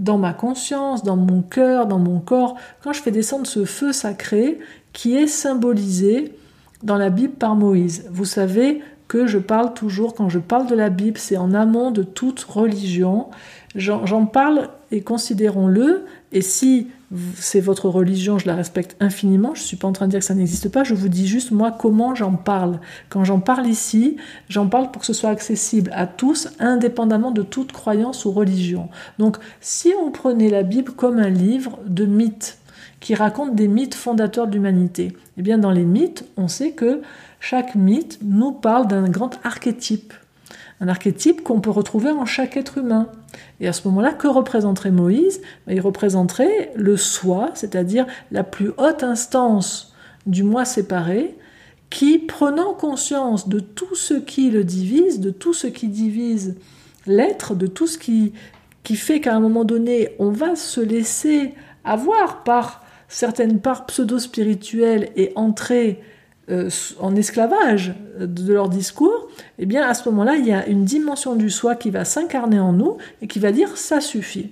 dans 0.00 0.18
ma 0.18 0.32
conscience, 0.32 1.04
dans 1.04 1.16
mon 1.16 1.42
cœur, 1.42 1.86
dans 1.86 2.00
mon 2.00 2.18
corps, 2.18 2.56
quand 2.82 2.92
je 2.92 3.00
fais 3.00 3.12
descendre 3.12 3.46
ce 3.46 3.64
feu 3.64 3.92
sacré 3.92 4.58
qui 4.92 5.14
est 5.14 5.28
symbolisé 5.28 6.34
dans 6.82 6.96
la 6.96 7.10
Bible 7.10 7.34
par 7.34 7.54
Moïse. 7.54 8.08
Vous 8.10 8.24
savez 8.24 8.82
que 9.10 9.26
je 9.26 9.38
parle 9.38 9.74
toujours, 9.74 10.14
quand 10.14 10.28
je 10.28 10.38
parle 10.38 10.68
de 10.68 10.74
la 10.76 10.88
Bible, 10.88 11.18
c'est 11.18 11.36
en 11.36 11.52
amont 11.52 11.90
de 11.90 12.04
toute 12.04 12.42
religion. 12.42 13.26
J'en 13.74 14.24
parle 14.24 14.68
et 14.92 15.00
considérons-le, 15.00 16.04
et 16.30 16.42
si 16.42 16.86
c'est 17.34 17.58
votre 17.58 17.88
religion, 17.88 18.38
je 18.38 18.46
la 18.46 18.54
respecte 18.54 18.96
infiniment, 19.00 19.52
je 19.56 19.62
ne 19.62 19.66
suis 19.66 19.76
pas 19.76 19.88
en 19.88 19.92
train 19.92 20.06
de 20.06 20.12
dire 20.12 20.20
que 20.20 20.26
ça 20.26 20.34
n'existe 20.36 20.68
pas, 20.68 20.84
je 20.84 20.94
vous 20.94 21.08
dis 21.08 21.26
juste 21.26 21.50
moi 21.50 21.72
comment 21.76 22.14
j'en 22.14 22.34
parle. 22.34 22.78
Quand 23.08 23.24
j'en 23.24 23.40
parle 23.40 23.66
ici, 23.66 24.16
j'en 24.48 24.68
parle 24.68 24.92
pour 24.92 25.00
que 25.00 25.06
ce 25.06 25.12
soit 25.12 25.30
accessible 25.30 25.90
à 25.92 26.06
tous, 26.06 26.48
indépendamment 26.60 27.32
de 27.32 27.42
toute 27.42 27.72
croyance 27.72 28.24
ou 28.26 28.30
religion. 28.30 28.90
Donc 29.18 29.38
si 29.60 29.92
on 30.00 30.12
prenait 30.12 30.50
la 30.50 30.62
Bible 30.62 30.92
comme 30.92 31.18
un 31.18 31.30
livre 31.30 31.80
de 31.84 32.04
mythes, 32.04 32.58
qui 33.00 33.14
raconte 33.14 33.56
des 33.56 33.66
mythes 33.66 33.94
fondateurs 33.94 34.46
de 34.46 34.52
l'humanité, 34.52 35.16
eh 35.36 35.42
bien 35.42 35.58
dans 35.58 35.72
les 35.72 35.86
mythes, 35.86 36.26
on 36.36 36.48
sait 36.48 36.72
que 36.72 37.00
chaque 37.40 37.74
mythe 37.74 38.18
nous 38.22 38.52
parle 38.52 38.86
d'un 38.86 39.08
grand 39.08 39.38
archétype 39.44 40.12
un 40.80 40.88
archétype 40.88 41.42
qu'on 41.42 41.60
peut 41.60 41.70
retrouver 41.70 42.10
en 42.10 42.24
chaque 42.24 42.56
être 42.56 42.78
humain. 42.78 43.08
Et 43.60 43.68
à 43.68 43.72
ce 43.72 43.86
moment-là, 43.88 44.12
que 44.12 44.26
représenterait 44.26 44.90
Moïse? 44.90 45.42
Ben, 45.66 45.74
Il 45.74 45.80
représenterait 45.80 46.72
le 46.74 46.96
soi, 46.96 47.50
c'est-à-dire 47.54 48.06
la 48.32 48.44
plus 48.44 48.70
haute 48.78 49.02
instance 49.02 49.94
du 50.26 50.42
moi 50.42 50.64
séparé, 50.64 51.36
qui, 51.90 52.18
prenant 52.18 52.72
conscience 52.72 53.48
de 53.48 53.60
tout 53.60 53.94
ce 53.94 54.14
qui 54.14 54.50
le 54.50 54.64
divise, 54.64 55.20
de 55.20 55.30
tout 55.30 55.52
ce 55.52 55.66
qui 55.66 55.88
divise 55.88 56.56
l'être, 57.06 57.54
de 57.54 57.66
tout 57.66 57.86
ce 57.86 57.98
qui, 57.98 58.32
qui 58.82 58.96
fait 58.96 59.20
qu'à 59.20 59.34
un 59.34 59.40
moment 59.40 59.64
donné, 59.64 60.14
on 60.18 60.30
va 60.30 60.56
se 60.56 60.80
laisser 60.80 61.54
avoir 61.84 62.42
par 62.42 62.84
certaines 63.08 63.60
parts 63.60 63.86
pseudo-spirituelles 63.86 65.10
et 65.16 65.32
entrer 65.34 66.00
en 67.00 67.16
esclavage 67.16 67.94
de 68.18 68.52
leur 68.52 68.68
discours, 68.68 69.28
eh 69.58 69.66
bien 69.66 69.86
à 69.86 69.94
ce 69.94 70.08
moment-là, 70.08 70.36
il 70.36 70.46
y 70.46 70.52
a 70.52 70.66
une 70.66 70.84
dimension 70.84 71.36
du 71.36 71.50
soi 71.50 71.76
qui 71.76 71.90
va 71.90 72.04
s'incarner 72.04 72.58
en 72.58 72.72
nous 72.72 72.96
et 73.22 73.26
qui 73.26 73.38
va 73.38 73.52
dire 73.52 73.76
ça 73.76 74.00
suffit. 74.00 74.50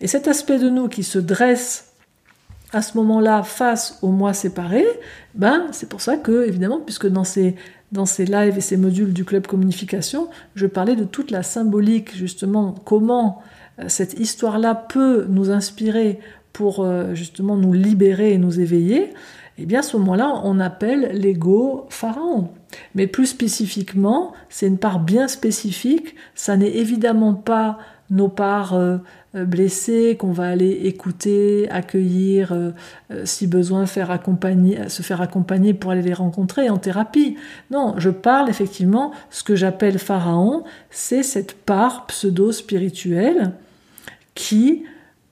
Et 0.00 0.06
cet 0.06 0.28
aspect 0.28 0.58
de 0.58 0.68
nous 0.68 0.88
qui 0.88 1.02
se 1.02 1.18
dresse 1.18 1.92
à 2.72 2.82
ce 2.82 2.96
moment-là 2.96 3.42
face 3.42 3.98
au 4.02 4.08
moi 4.08 4.32
séparé, 4.32 4.84
ben 5.34 5.66
c'est 5.72 5.88
pour 5.88 6.00
ça 6.00 6.16
que 6.16 6.46
évidemment, 6.46 6.80
puisque 6.80 7.06
dans 7.06 7.24
ces 7.24 7.54
dans 7.92 8.06
ces 8.06 8.24
lives 8.24 8.56
et 8.56 8.62
ces 8.62 8.78
modules 8.78 9.12
du 9.12 9.24
club 9.24 9.46
communication, 9.46 10.28
je 10.54 10.66
parlais 10.66 10.96
de 10.96 11.04
toute 11.04 11.30
la 11.30 11.42
symbolique 11.42 12.16
justement 12.16 12.74
comment 12.84 13.42
euh, 13.78 13.84
cette 13.88 14.18
histoire-là 14.18 14.74
peut 14.74 15.26
nous 15.28 15.50
inspirer 15.50 16.18
pour 16.54 16.80
euh, 16.80 17.14
justement 17.14 17.56
nous 17.56 17.74
libérer 17.74 18.32
et 18.32 18.38
nous 18.38 18.60
éveiller 18.60 19.12
eh 19.58 19.66
bien 19.66 19.80
à 19.80 19.82
ce 19.82 19.96
moment-là, 19.98 20.40
on 20.44 20.60
appelle 20.60 21.10
l'ego 21.12 21.86
pharaon. 21.90 22.50
Mais 22.94 23.06
plus 23.06 23.26
spécifiquement, 23.26 24.32
c'est 24.48 24.66
une 24.66 24.78
part 24.78 25.00
bien 25.00 25.28
spécifique, 25.28 26.14
ça 26.34 26.56
n'est 26.56 26.74
évidemment 26.76 27.34
pas 27.34 27.78
nos 28.12 28.28
parts 28.28 28.74
euh, 28.74 28.98
euh, 29.34 29.44
blessées 29.44 30.16
qu'on 30.18 30.32
va 30.32 30.48
aller 30.48 30.70
écouter, 30.84 31.68
accueillir, 31.70 32.52
euh, 32.52 32.72
si 33.24 33.46
besoin 33.46 33.86
faire 33.86 34.10
accompagner, 34.10 34.88
se 34.88 35.02
faire 35.02 35.22
accompagner 35.22 35.74
pour 35.74 35.90
aller 35.90 36.02
les 36.02 36.14
rencontrer 36.14 36.68
en 36.68 36.76
thérapie. 36.76 37.36
Non, 37.70 37.94
je 37.96 38.10
parle 38.10 38.50
effectivement, 38.50 39.12
ce 39.30 39.42
que 39.42 39.56
j'appelle 39.56 39.98
pharaon, 39.98 40.64
c'est 40.90 41.22
cette 41.22 41.54
part 41.54 42.06
pseudo-spirituelle 42.06 43.52
qui 44.34 44.84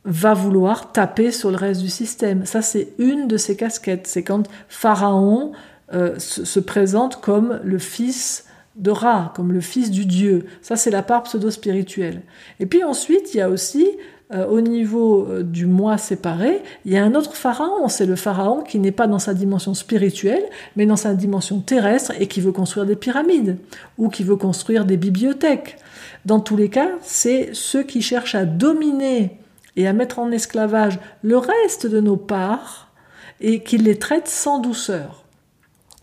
va 0.05 0.35
vouloir 0.35 0.93
taper 0.93 1.31
sur 1.31 1.51
le 1.51 1.57
reste 1.57 1.81
du 1.81 1.89
système. 1.89 2.47
Ça, 2.47 2.63
c'est 2.63 2.89
une 2.99 3.29
de 3.29 3.37
ses 3.37 3.57
casquettes. 3.57 4.07
C'est 4.07 4.23
quand 4.23 4.45
Pharaon 4.69 5.53
euh, 5.93 6.19
se, 6.19 6.61
présente 6.61 7.21
comme 7.21 7.61
le 7.63 7.79
fils 7.79 8.47
de 8.77 8.91
Ra, 8.91 9.33
comme 9.35 9.53
le 9.53 9.61
fils 9.61 9.91
du 9.91 10.07
dieu. 10.07 10.47
Ça, 10.63 10.77
c'est 10.77 10.91
la 10.91 11.03
part 11.03 11.25
pseudo-spirituelle. 11.25 12.23
Et 12.61 12.67
puis 12.67 12.85
ensuite, 12.85 13.35
il 13.35 13.39
y 13.39 13.41
a 13.41 13.51
aussi, 13.51 13.87
euh, 14.33 14.47
au 14.47 14.61
niveau 14.61 15.27
euh, 15.27 15.43
du 15.43 15.67
moi 15.67 15.99
séparé, 15.99 16.63
il 16.87 16.93
y 16.93 16.97
a 16.97 17.05
un 17.05 17.15
autre 17.15 17.35
pharaon. 17.35 17.89
C'est 17.89 18.07
le 18.07 18.17
pharaon 18.17 18.63
qui 18.63 18.79
n'est 18.79 18.93
pas 18.93 19.07
dans 19.07 19.19
sa 19.19 19.35
dimension 19.35 19.75
spirituelle, 19.75 20.45
mais 20.77 20.87
dans 20.87 20.97
sa 20.97 21.13
dimension 21.15 21.61
terrestre 21.61 22.13
et 22.19 22.27
qui 22.27 22.41
veut 22.41 22.53
construire 22.53 22.87
des 22.87 22.97
pyramides 22.97 23.59
ou 23.99 24.09
qui 24.09 24.23
veut 24.23 24.37
construire 24.37 24.87
des 24.87 24.97
bibliothèques. 24.97 25.77
Dans 26.25 26.41
tous 26.41 26.57
les 26.57 26.71
cas, 26.71 26.91
c'est 27.03 27.51
ceux 27.53 27.83
qui 27.83 28.01
cherchent 28.01 28.35
à 28.35 28.45
dominer 28.45 29.40
et 29.77 29.87
à 29.87 29.93
mettre 29.93 30.19
en 30.19 30.31
esclavage 30.31 30.99
le 31.23 31.39
reste 31.39 31.87
de 31.87 32.01
nos 32.01 32.17
parts 32.17 32.93
et 33.41 33.63
qu'il 33.63 33.85
les 33.85 33.99
traite 33.99 34.29
sans 34.29 34.59
douceur. 34.59 35.25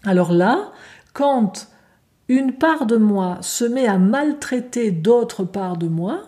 Alors 0.03 0.32
là, 0.32 0.71
quand 1.13 1.67
une 2.30 2.53
part 2.53 2.86
de 2.86 2.97
moi 2.97 3.38
se 3.41 3.65
met 3.65 3.88
à 3.88 3.97
maltraiter 3.97 4.91
d'autres 4.91 5.43
parts 5.43 5.77
de 5.77 5.88
moi, 5.88 6.23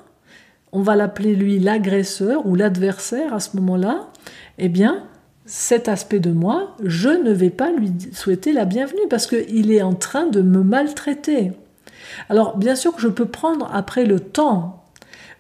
on 0.71 0.81
va 0.81 0.95
l'appeler 0.95 1.35
lui 1.35 1.59
l'agresseur 1.59 2.45
ou 2.45 2.55
l'adversaire 2.55 3.33
à 3.33 3.39
ce 3.39 3.57
moment-là, 3.57 4.07
eh 4.57 4.69
bien, 4.69 5.03
cet 5.45 5.87
aspect 5.87 6.19
de 6.19 6.31
moi, 6.31 6.75
je 6.83 7.09
ne 7.09 7.33
vais 7.33 7.49
pas 7.49 7.71
lui 7.71 7.91
souhaiter 8.13 8.53
la 8.53 8.65
bienvenue 8.65 9.07
parce 9.09 9.25
qu'il 9.25 9.71
est 9.71 9.81
en 9.81 9.95
train 9.95 10.27
de 10.27 10.41
me 10.41 10.61
maltraiter. 10.61 11.53
Alors, 12.29 12.57
bien 12.57 12.75
sûr 12.75 12.95
que 12.95 13.01
je 13.01 13.07
peux 13.07 13.25
prendre 13.25 13.69
après 13.73 14.05
le 14.05 14.19
temps, 14.19 14.83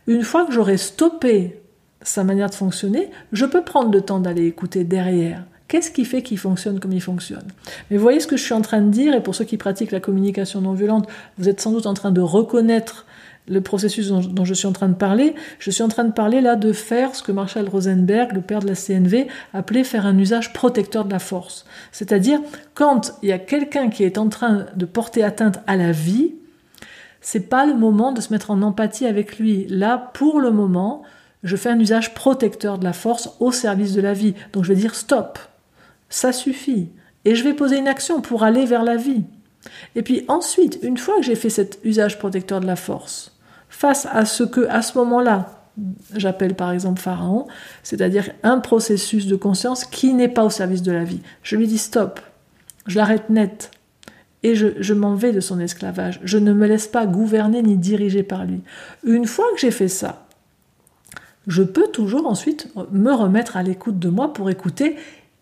une 0.07 0.23
fois 0.23 0.45
que 0.45 0.51
j'aurai 0.51 0.77
stoppé 0.77 1.61
sa 2.09 2.23
manière 2.23 2.49
de 2.49 2.55
fonctionner, 2.55 3.11
je 3.31 3.45
peux 3.45 3.63
prendre 3.63 3.91
le 3.91 4.01
temps 4.01 4.19
d'aller 4.19 4.45
écouter 4.47 4.83
derrière. 4.83 5.43
Qu'est-ce 5.67 5.91
qui 5.91 6.05
fait 6.05 6.23
qu'il 6.23 6.39
fonctionne 6.39 6.79
comme 6.79 6.91
il 6.91 7.01
fonctionne? 7.01 7.47
Mais 7.91 7.97
voyez 7.97 8.19
ce 8.19 8.25
que 8.25 8.35
je 8.35 8.43
suis 8.43 8.55
en 8.55 8.61
train 8.61 8.81
de 8.81 8.89
dire, 8.89 9.13
et 9.13 9.21
pour 9.21 9.35
ceux 9.35 9.45
qui 9.45 9.57
pratiquent 9.57 9.91
la 9.91 9.99
communication 9.99 10.61
non 10.61 10.73
violente, 10.73 11.07
vous 11.37 11.47
êtes 11.47 11.61
sans 11.61 11.71
doute 11.71 11.85
en 11.85 11.93
train 11.93 12.09
de 12.09 12.21
reconnaître 12.21 13.05
le 13.47 13.61
processus 13.61 14.09
dont, 14.09 14.45
je 14.45 14.53
suis 14.53 14.67
en 14.67 14.71
train 14.71 14.89
de 14.89 14.95
parler. 14.95 15.35
Je 15.59 15.69
suis 15.69 15.83
en 15.83 15.87
train 15.87 16.03
de 16.03 16.11
parler 16.11 16.41
là 16.41 16.55
de 16.55 16.73
faire 16.73 17.15
ce 17.15 17.21
que 17.21 17.31
Marshall 17.31 17.67
Rosenberg, 17.67 18.33
le 18.33 18.41
père 18.41 18.59
de 18.59 18.67
la 18.67 18.75
CNV, 18.75 19.27
appelait 19.53 19.83
faire 19.83 20.07
un 20.07 20.17
usage 20.17 20.53
protecteur 20.53 21.05
de 21.05 21.11
la 21.11 21.19
force. 21.19 21.65
C'est-à-dire, 21.91 22.39
quand 22.73 23.13
il 23.21 23.29
y 23.29 23.31
a 23.31 23.39
quelqu'un 23.39 23.89
qui 23.89 24.03
est 24.03 24.17
en 24.17 24.29
train 24.29 24.65
de 24.75 24.85
porter 24.85 25.23
atteinte 25.23 25.59
à 25.67 25.75
la 25.75 25.91
vie, 25.91 26.33
c'est 27.21 27.49
pas 27.49 27.65
le 27.65 27.75
moment 27.75 28.11
de 28.11 28.21
se 28.21 28.33
mettre 28.33 28.49
en 28.49 28.61
empathie 28.61 29.05
avec 29.05 29.37
lui. 29.37 29.67
Là, 29.67 30.11
pour 30.13 30.39
le 30.39 30.51
moment, 30.51 31.03
je 31.43 31.55
fais 31.55 31.69
un 31.69 31.79
usage 31.79 32.13
protecteur 32.13 32.77
de 32.77 32.83
la 32.83 32.93
force 32.93 33.31
au 33.39 33.51
service 33.51 33.93
de 33.93 34.01
la 34.01 34.13
vie. 34.13 34.33
Donc 34.53 34.63
je 34.63 34.73
vais 34.73 34.79
dire 34.79 34.95
stop, 34.95 35.39
ça 36.09 36.31
suffit. 36.31 36.89
Et 37.25 37.35
je 37.35 37.43
vais 37.43 37.53
poser 37.53 37.77
une 37.77 37.87
action 37.87 38.21
pour 38.21 38.43
aller 38.43 38.65
vers 38.65 38.83
la 38.83 38.95
vie. 38.95 39.23
Et 39.95 40.01
puis 40.01 40.23
ensuite, 40.27 40.79
une 40.81 40.97
fois 40.97 41.17
que 41.17 41.23
j'ai 41.23 41.35
fait 41.35 41.49
cet 41.49 41.79
usage 41.83 42.17
protecteur 42.17 42.61
de 42.61 42.65
la 42.65 42.75
force, 42.75 43.37
face 43.69 44.07
à 44.11 44.25
ce 44.25 44.43
que, 44.43 44.67
à 44.69 44.81
ce 44.81 44.97
moment-là, 44.97 45.65
j'appelle 46.15 46.55
par 46.55 46.71
exemple 46.71 47.01
Pharaon, 47.01 47.47
c'est-à-dire 47.83 48.29
un 48.43 48.59
processus 48.59 49.27
de 49.27 49.35
conscience 49.35 49.85
qui 49.85 50.13
n'est 50.13 50.29
pas 50.29 50.43
au 50.43 50.49
service 50.49 50.81
de 50.81 50.91
la 50.91 51.03
vie, 51.03 51.21
je 51.43 51.55
lui 51.55 51.67
dis 51.67 51.77
stop, 51.77 52.19
je 52.87 52.97
l'arrête 52.97 53.29
net, 53.29 53.71
et 54.41 54.55
je, 54.55 54.93
m'en 54.93 55.15
vais 55.15 55.33
de 55.33 55.41
son 55.41 55.59
esclavage. 55.59 56.21
Je 56.23 56.37
ne 56.37 56.53
me 56.53 56.65
laisse 56.65 56.87
pas 56.87 57.05
gouverner 57.05 57.61
ni 57.61 57.75
diriger 57.75 58.23
par 58.23 58.45
lui. 58.45 58.61
Une 59.03 59.25
fois 59.25 59.45
que 59.53 59.59
j'ai 59.59 59.71
fait 59.71 59.89
ça, 59.89 60.27
je 61.47 61.63
peux 61.63 61.87
toujours 61.87 62.27
ensuite 62.27 62.69
me 62.91 63.11
remettre 63.11 63.57
à 63.57 63.63
l'écoute 63.63 63.99
de 63.99 64.09
moi 64.09 64.33
pour 64.33 64.49
écouter 64.49 64.95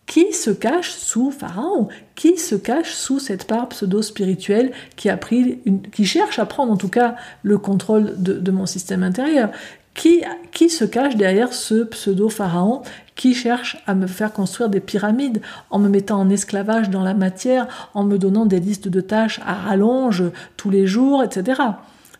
qui 0.07 0.31
se 0.33 0.49
cache 0.49 0.91
sous 0.91 1.31
Pharaon, 1.31 1.89
qui 2.15 2.38
se 2.38 2.55
cache 2.55 2.93
sous 2.93 3.19
cette 3.19 3.45
part 3.45 3.69
pseudo-spirituelle 3.69 4.71
qui 4.95 6.05
cherche 6.05 6.39
à 6.39 6.45
prendre 6.45 6.71
en 6.71 6.77
tout 6.77 6.88
cas 6.88 7.15
le 7.43 7.57
contrôle 7.57 8.13
de, 8.17 8.51
mon 8.51 8.65
système 8.65 9.03
intérieur, 9.03 9.49
qui, 9.93 10.23
qui, 10.51 10.69
se 10.69 10.86
cache 10.86 11.17
derrière 11.17 11.53
ce 11.53 11.83
pseudo-pharaon 11.83 12.83
qui 13.15 13.33
cherche 13.33 13.83
à 13.86 13.95
me 13.95 14.07
faire 14.07 14.31
construire 14.31 14.69
des 14.69 14.79
pyramides 14.79 15.41
en 15.71 15.79
me 15.79 15.89
mettant 15.89 16.19
en 16.19 16.29
esclavage 16.29 16.89
dans 16.89 17.03
la 17.03 17.15
matière, 17.15 17.89
en 17.93 18.03
me 18.03 18.17
donnant 18.17 18.45
des 18.45 18.60
listes 18.60 18.88
de 18.88 19.01
tâches 19.01 19.41
à 19.45 19.55
rallonge 19.55 20.23
tous 20.55 20.69
les 20.69 20.88
jours, 20.88 21.23
etc. 21.23 21.62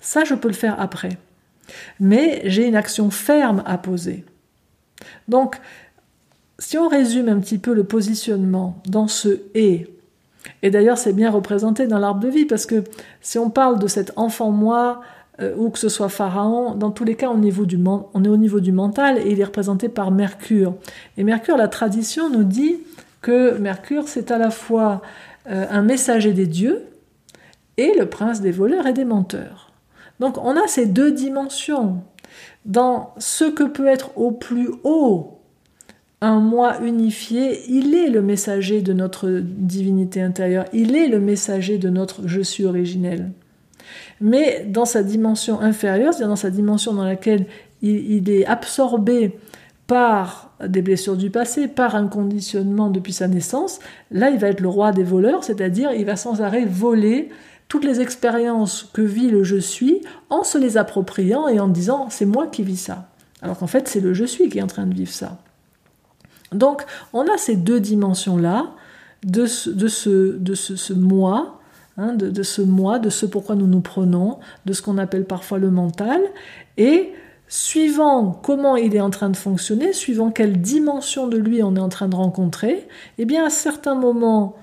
Ça, 0.01 0.23
je 0.25 0.33
peux 0.33 0.47
le 0.47 0.53
faire 0.55 0.75
après. 0.79 1.17
Mais 1.99 2.41
j'ai 2.45 2.67
une 2.67 2.75
action 2.75 3.10
ferme 3.10 3.63
à 3.65 3.77
poser. 3.77 4.25
Donc, 5.27 5.58
si 6.60 6.77
on 6.77 6.88
résume 6.88 7.30
un 7.30 7.39
petit 7.39 7.58
peu 7.58 7.73
le 7.73 7.84
positionnement 7.84 8.82
dans 8.88 9.08
ce 9.08 9.41
et, 9.53 9.88
et 10.63 10.71
d'ailleurs 10.71 10.97
c'est 10.97 11.13
bien 11.13 11.30
représenté 11.30 11.88
dans 11.88 11.99
l'arbre 11.99 12.19
de 12.19 12.30
vie, 12.30 12.45
parce 12.45 12.65
que 12.65 12.84
si 13.21 13.38
on 13.38 13.49
parle 13.49 13.80
de 13.80 13.88
cet 13.88 14.13
enfant 14.15 14.51
moi, 14.51 15.01
euh, 15.39 15.53
ou 15.56 15.69
que 15.69 15.77
ce 15.77 15.89
soit 15.89 16.10
Pharaon, 16.10 16.73
dans 16.73 16.89
tous 16.89 17.03
les 17.03 17.15
cas, 17.15 17.30
on, 17.30 17.43
est 17.43 18.27
au 18.27 18.38
niveau 18.38 18.60
du 18.60 18.71
mental 18.71 19.19
et 19.19 19.32
il 19.32 19.39
est 19.39 19.43
représenté 19.43 19.88
par 19.88 20.10
Mercure. 20.10 20.73
Et 21.15 21.23
Mercure, 21.23 21.58
la 21.58 21.67
tradition 21.67 22.30
nous 22.32 22.43
dit 22.43 22.77
que 23.21 23.58
Mercure, 23.60 24.08
c'est 24.08 24.32
à 24.32 24.39
la 24.39 24.49
fois 24.49 25.03
euh, 25.47 25.67
un 25.69 25.84
messager 25.84 26.34
des 26.34 26.47
dieux 26.47 26.82
et 27.77 27.93
le 27.99 28.08
prince 28.08 28.41
des 28.41 28.51
voleurs 28.51 28.88
et 28.88 28.93
des 28.93 29.06
menteurs. 29.06 29.66
Donc 30.19 30.38
on 30.38 30.56
a 30.56 30.67
ces 30.67 30.86
deux 30.86 31.12
dimensions. 31.12 32.01
Dans 32.65 33.13
ce 33.17 33.45
que 33.45 33.63
peut 33.63 33.88
être 33.88 34.17
au 34.17 34.32
plus 34.32 34.69
haut 34.84 35.34
un 36.19 36.39
moi 36.39 36.82
unifié, 36.82 37.62
il 37.69 37.93
est 37.93 38.10
le 38.10 38.23
messager 38.23 38.82
de 38.82 38.91
notre 38.91 39.30
divinité 39.30 40.19
intérieure, 40.21 40.65
il 40.73 40.95
est 40.95 41.08
le 41.08 41.19
messager 41.19 41.77
de 41.77 41.89
notre 41.89 42.27
je 42.27 42.41
suis 42.41 42.65
originel 42.65 43.32
mais 44.21 44.65
dans 44.67 44.86
sa 44.86 45.03
dimension 45.03 45.60
inférieure, 45.60 46.13
c'est-à-dire 46.13 46.30
dans 46.30 46.36
sa 46.36 46.49
dimension 46.49 46.93
dans 46.93 47.03
laquelle 47.03 47.45
il, 47.82 48.30
est 48.30 48.45
absorbé 48.45 49.38
par 49.86 50.51
des 50.65 50.82
blessures 50.82 51.15
du 51.15 51.30
passé, 51.30 51.67
par 51.67 51.95
un 51.95 52.08
conditionnement 52.08 52.89
depuis 52.89 53.13
sa 53.13 53.27
naissance, 53.27 53.80
là 54.12 54.30
il 54.30 54.39
va 54.39 54.47
être 54.47 54.62
le 54.62 54.67
roi 54.67 54.91
des 54.91 55.03
voleurs, 55.03 55.43
c'est-à-dire 55.43 55.91
il 55.93 56.06
va 56.06 56.15
sans 56.15 56.41
arrêt 56.41 56.65
voler 56.65 57.30
toutes 57.67 57.84
les 57.84 57.99
expériences 57.99 58.89
que 58.93 59.01
vit 59.01 59.30
le 59.30 59.43
je 59.43 59.58
suis 59.58 60.01
en 60.30 60.43
se 60.43 60.58
les 60.58 60.77
appropriant 60.77 61.47
et 61.47 61.60
en 61.60 61.67
disant 61.67 62.08
c'est 62.10 62.25
moi 62.25 62.47
qui 62.47 62.63
vis 62.63 62.77
ça. 62.77 63.10
Alors 63.41 63.58
qu'en 63.58 63.67
fait 63.67 63.88
c'est 63.88 63.99
le 63.99 64.13
je 64.13 64.25
suis 64.25 64.49
qui 64.49 64.60
est 64.60 64.63
en 64.63 64.67
train 64.67 64.86
de 64.86 64.93
vivre 64.93 65.12
ça. 65.12 65.38
Donc 66.51 66.84
on 67.13 67.23
a 67.23 67.38
ces 67.38 67.56
deux 67.56 67.80
dimensions-là 67.80 68.71
de 69.23 69.45
ce, 69.45 70.93
moi 70.93 71.58
Hein, 71.99 72.13
de, 72.13 72.43
ce 72.43 72.62
moi, 72.62 72.99
de 72.99 73.10
ce 73.10 73.25
pourquoi 73.25 73.56
nous 73.56 73.65
nous 73.65 73.82
prenons, 73.82 74.38
de 74.67 74.73
ce 74.73 74.84
qu'on 74.84 74.99
appelle 74.99 75.25
parfois 75.25 75.58
le 75.58 75.71
mental, 75.71 76.21
et 76.77 77.12
suivant 77.47 78.39
comment 78.43 78.75
il 78.75 78.95
est 78.95 79.01
en 79.01 79.10
train 79.10 79.32
de 79.32 79.36
fonctionner, 79.36 79.93
suivant 79.93 80.30
quelle 80.30 80.62
dimension 80.62 81.25
de 81.25 81.38
lui 81.38 81.63
on 81.63 81.75
est 81.75 81.80
en 81.80 81.89
train 81.89 82.08
de 82.08 82.15
rencontrer, 82.15 82.88
eh 83.17 83.25
bien 83.25 83.47
à 83.47 83.49
certains 83.49 83.95
moments, 83.95 84.56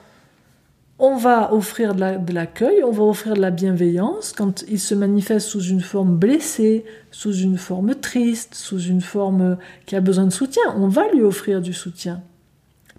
on 1.05 1.17
va 1.17 1.53
offrir 1.53 1.95
de 1.95 2.33
l'accueil, 2.33 2.83
on 2.83 2.91
va 2.91 3.05
offrir 3.05 3.35
de 3.35 3.41
la 3.41 3.51
bienveillance 3.51 4.33
quand 4.33 4.65
il 4.69 4.81
se 4.81 4.95
manifeste 4.95 5.49
sous 5.49 5.63
une 5.63 5.81
forme 5.81 6.17
blessée, 6.17 6.85
sous 7.11 7.35
une 7.35 7.59
forme 7.59 7.95
triste, 7.95 8.55
sous 8.55 8.81
une 8.81 9.01
forme 9.01 9.59
qui 9.87 9.97
a 9.97 10.01
besoin 10.01 10.25
de 10.25 10.33
soutien, 10.33 10.63
on 10.77 10.89
va 10.89 11.11
lui 11.13 11.23
offrir 11.23 11.61
du 11.61 11.73
soutien. 11.73 12.23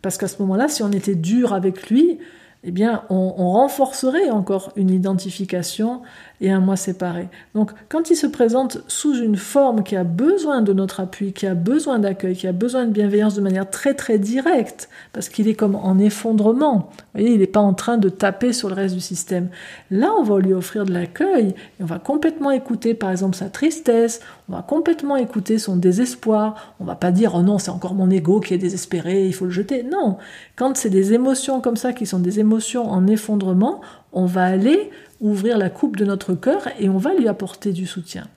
Parce 0.01 0.17
qu'à 0.17 0.27
ce 0.27 0.39
moment-là, 0.41 0.67
si 0.67 0.83
on 0.83 0.91
était 0.91 1.15
dur 1.15 1.53
avec 1.53 1.89
lui, 1.89 2.19
eh 2.63 2.71
bien, 2.71 3.03
on, 3.09 3.29
renforcerait 3.51 4.29
encore 4.29 4.71
une 4.75 4.89
identification 4.89 6.01
et 6.41 6.51
un 6.51 6.59
moi 6.59 6.75
séparé. 6.75 7.27
Donc, 7.53 7.71
quand 7.89 8.09
il 8.09 8.15
se 8.15 8.27
présente 8.27 8.79
sous 8.87 9.15
une 9.15 9.37
forme 9.37 9.83
qui 9.83 9.95
a 9.95 10.03
besoin 10.03 10.61
de 10.61 10.73
notre 10.73 10.99
appui, 10.99 11.33
qui 11.33 11.47
a 11.47 11.53
besoin 11.53 11.99
d'accueil, 11.99 12.35
qui 12.35 12.47
a 12.47 12.51
besoin 12.51 12.85
de 12.85 12.91
bienveillance 12.91 13.35
de 13.35 13.41
manière 13.41 13.69
très 13.69 13.93
très 13.93 14.19
directe, 14.19 14.89
parce 15.13 15.29
qu'il 15.29 15.47
est 15.47 15.55
comme 15.55 15.75
en 15.75 15.97
effondrement, 15.97 16.89
vous 16.89 17.21
voyez, 17.21 17.33
il 17.33 17.39
n'est 17.39 17.47
pas 17.47 17.59
en 17.59 17.73
train 17.73 17.97
de 17.97 18.09
taper 18.09 18.53
sur 18.53 18.69
le 18.69 18.75
reste 18.75 18.95
du 18.95 19.01
système. 19.01 19.49
Là, 19.91 20.11
on 20.17 20.23
va 20.23 20.39
lui 20.39 20.53
offrir 20.53 20.85
de 20.85 20.93
l'accueil 20.93 21.55
et 21.79 21.83
on 21.83 21.85
va 21.85 21.99
complètement 21.99 22.51
écouter, 22.51 22.93
par 22.93 23.11
exemple, 23.11 23.35
sa 23.35 23.49
tristesse, 23.49 24.19
on 24.49 24.53
va 24.53 24.61
complètement 24.61 25.15
écouter 25.15 25.57
son 25.57 25.75
désespoir. 25.75 26.75
On 26.79 26.85
va 26.85 26.95
pas 26.95 27.11
dire, 27.11 27.33
oh 27.35 27.41
non, 27.41 27.57
c'est 27.57 27.71
encore 27.71 27.95
mon 27.95 28.09
ego 28.09 28.39
qui 28.39 28.53
est 28.53 28.59
désespéré, 28.59 29.25
il 29.25 29.33
faut 29.33 29.45
le 29.45 29.51
jeter. 29.51 29.83
Non. 29.83 30.17
Quand 30.55 30.77
c'est 30.77 30.89
des 30.89 31.13
émotions 31.13 31.61
comme 31.61 31.77
ça, 31.77 31.93
qui 31.93 32.05
sont 32.05 32.19
des 32.19 32.39
émotions 32.39 32.89
en 32.89 33.07
effondrement, 33.07 33.81
on 34.13 34.25
va 34.25 34.45
aller 34.45 34.91
ouvrir 35.25 35.57
la 35.57 35.69
coupe 35.69 35.97
de 35.97 36.05
notre 36.05 36.33
cœur 36.33 36.67
et 36.79 36.89
on 36.89 36.97
va 36.97 37.13
lui 37.13 37.27
apporter 37.27 37.71
du 37.71 37.85
soutien. 37.85 38.27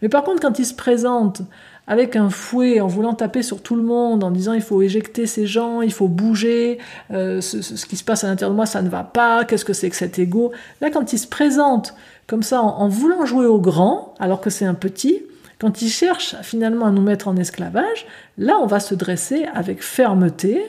Mais 0.00 0.08
par 0.08 0.24
contre, 0.24 0.40
quand 0.40 0.58
il 0.58 0.64
se 0.64 0.74
présente 0.74 1.42
avec 1.86 2.16
un 2.16 2.30
fouet 2.30 2.80
en 2.80 2.86
voulant 2.86 3.14
taper 3.14 3.42
sur 3.42 3.62
tout 3.62 3.76
le 3.76 3.82
monde, 3.82 4.24
en 4.24 4.30
disant 4.30 4.52
il 4.52 4.62
faut 4.62 4.82
éjecter 4.82 5.26
ces 5.26 5.46
gens, 5.46 5.82
il 5.82 5.92
faut 5.92 6.08
bouger, 6.08 6.78
euh, 7.12 7.40
ce, 7.40 7.86
qui 7.86 7.96
se 7.96 8.04
passe 8.04 8.24
à 8.24 8.28
l'intérieur 8.28 8.50
de 8.50 8.56
moi, 8.56 8.66
ça 8.66 8.82
ne 8.82 8.88
va 8.88 9.04
pas, 9.04 9.44
qu'est-ce 9.44 9.64
que 9.64 9.72
c'est 9.72 9.90
que 9.90 9.96
cet 9.96 10.18
ego? 10.18 10.52
Là, 10.80 10.90
quand 10.90 11.12
il 11.12 11.18
se 11.18 11.28
présente 11.28 11.94
comme 12.26 12.42
ça 12.42 12.60
en, 12.62 12.78
en 12.80 12.88
voulant 12.88 13.24
jouer 13.24 13.46
au 13.46 13.60
grand, 13.60 14.14
alors 14.18 14.40
que 14.40 14.50
c'est 14.50 14.64
un 14.64 14.74
petit, 14.74 15.22
quand 15.58 15.80
il 15.80 15.88
cherche 15.88 16.36
finalement 16.42 16.86
à 16.86 16.90
nous 16.90 17.02
mettre 17.02 17.28
en 17.28 17.36
esclavage, 17.36 18.06
là 18.36 18.58
on 18.60 18.66
va 18.66 18.80
se 18.80 18.94
dresser 18.94 19.46
avec 19.54 19.82
fermeté 19.82 20.62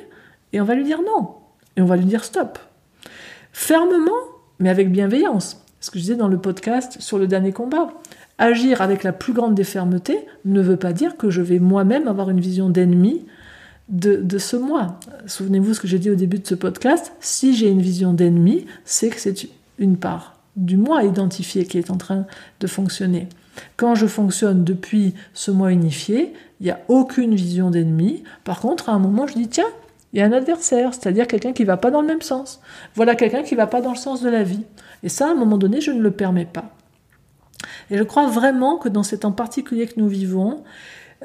et 0.53 0.61
on 0.61 0.65
va 0.65 0.75
lui 0.75 0.83
dire 0.83 1.01
non. 1.01 1.35
Et 1.75 1.81
on 1.81 1.85
va 1.85 1.97
lui 1.97 2.05
dire 2.05 2.23
stop. 2.23 2.57
Fermement, 3.51 4.11
mais 4.59 4.69
avec 4.69 4.91
bienveillance. 4.91 5.61
Ce 5.79 5.91
que 5.91 5.99
je 5.99 6.03
disais 6.03 6.15
dans 6.15 6.27
le 6.27 6.39
podcast 6.39 6.97
sur 6.99 7.17
le 7.17 7.27
dernier 7.27 7.51
combat. 7.51 7.89
Agir 8.39 8.81
avec 8.81 9.03
la 9.03 9.13
plus 9.13 9.33
grande 9.33 9.55
des 9.55 9.63
fermetés 9.63 10.19
ne 10.45 10.61
veut 10.61 10.77
pas 10.77 10.93
dire 10.93 11.17
que 11.17 11.29
je 11.29 11.41
vais 11.41 11.59
moi-même 11.59 12.07
avoir 12.07 12.29
une 12.29 12.39
vision 12.39 12.69
d'ennemi 12.69 13.25
de, 13.89 14.37
ce 14.37 14.57
moi. 14.57 14.99
Souvenez-vous 15.25 15.73
ce 15.73 15.79
que 15.79 15.87
j'ai 15.87 15.99
dit 15.99 16.11
au 16.11 16.15
début 16.15 16.39
de 16.39 16.47
ce 16.47 16.55
podcast. 16.55 17.13
Si 17.19 17.55
j'ai 17.55 17.69
une 17.69 17.81
vision 17.81 18.13
d'ennemi, 18.13 18.65
c'est 18.85 19.09
que 19.09 19.19
c'est 19.19 19.47
une 19.79 19.97
part 19.97 20.35
du 20.55 20.77
moi 20.77 21.03
identifié 21.03 21.65
qui 21.65 21.77
est 21.77 21.91
en 21.91 21.97
train 21.97 22.25
de 22.59 22.67
fonctionner. 22.67 23.27
Quand 23.75 23.95
je 23.95 24.07
fonctionne 24.07 24.63
depuis 24.63 25.13
ce 25.33 25.51
moi 25.51 25.71
unifié, 25.71 26.33
il 26.59 26.65
n'y 26.65 26.71
a 26.71 26.79
aucune 26.87 27.35
vision 27.35 27.69
d'ennemi. 27.69 28.23
Par 28.43 28.59
contre, 28.59 28.89
à 28.89 28.93
un 28.93 28.99
moment, 28.99 29.27
je 29.27 29.35
dis 29.35 29.47
tiens, 29.47 29.69
a 30.21 30.25
un 30.25 30.31
adversaire, 30.31 30.93
c'est-à-dire 30.93 31.27
quelqu'un 31.27 31.53
qui 31.53 31.63
ne 31.63 31.67
va 31.67 31.77
pas 31.77 31.91
dans 31.91 32.01
le 32.01 32.07
même 32.07 32.21
sens. 32.21 32.61
Voilà 32.95 33.15
quelqu'un 33.15 33.43
qui 33.43 33.55
ne 33.55 33.57
va 33.57 33.67
pas 33.67 33.81
dans 33.81 33.91
le 33.91 33.97
sens 33.97 34.21
de 34.21 34.29
la 34.29 34.43
vie. 34.43 34.63
Et 35.03 35.09
ça, 35.09 35.27
à 35.27 35.31
un 35.31 35.35
moment 35.35 35.57
donné, 35.57 35.81
je 35.81 35.91
ne 35.91 36.01
le 36.01 36.11
permets 36.11 36.45
pas. 36.45 36.71
Et 37.89 37.97
je 37.97 38.03
crois 38.03 38.27
vraiment 38.27 38.77
que 38.77 38.89
dans 38.89 39.03
cet 39.03 39.21
temps 39.21 39.31
particulier 39.31 39.87
que 39.87 39.99
nous 39.99 40.07
vivons, 40.07 40.63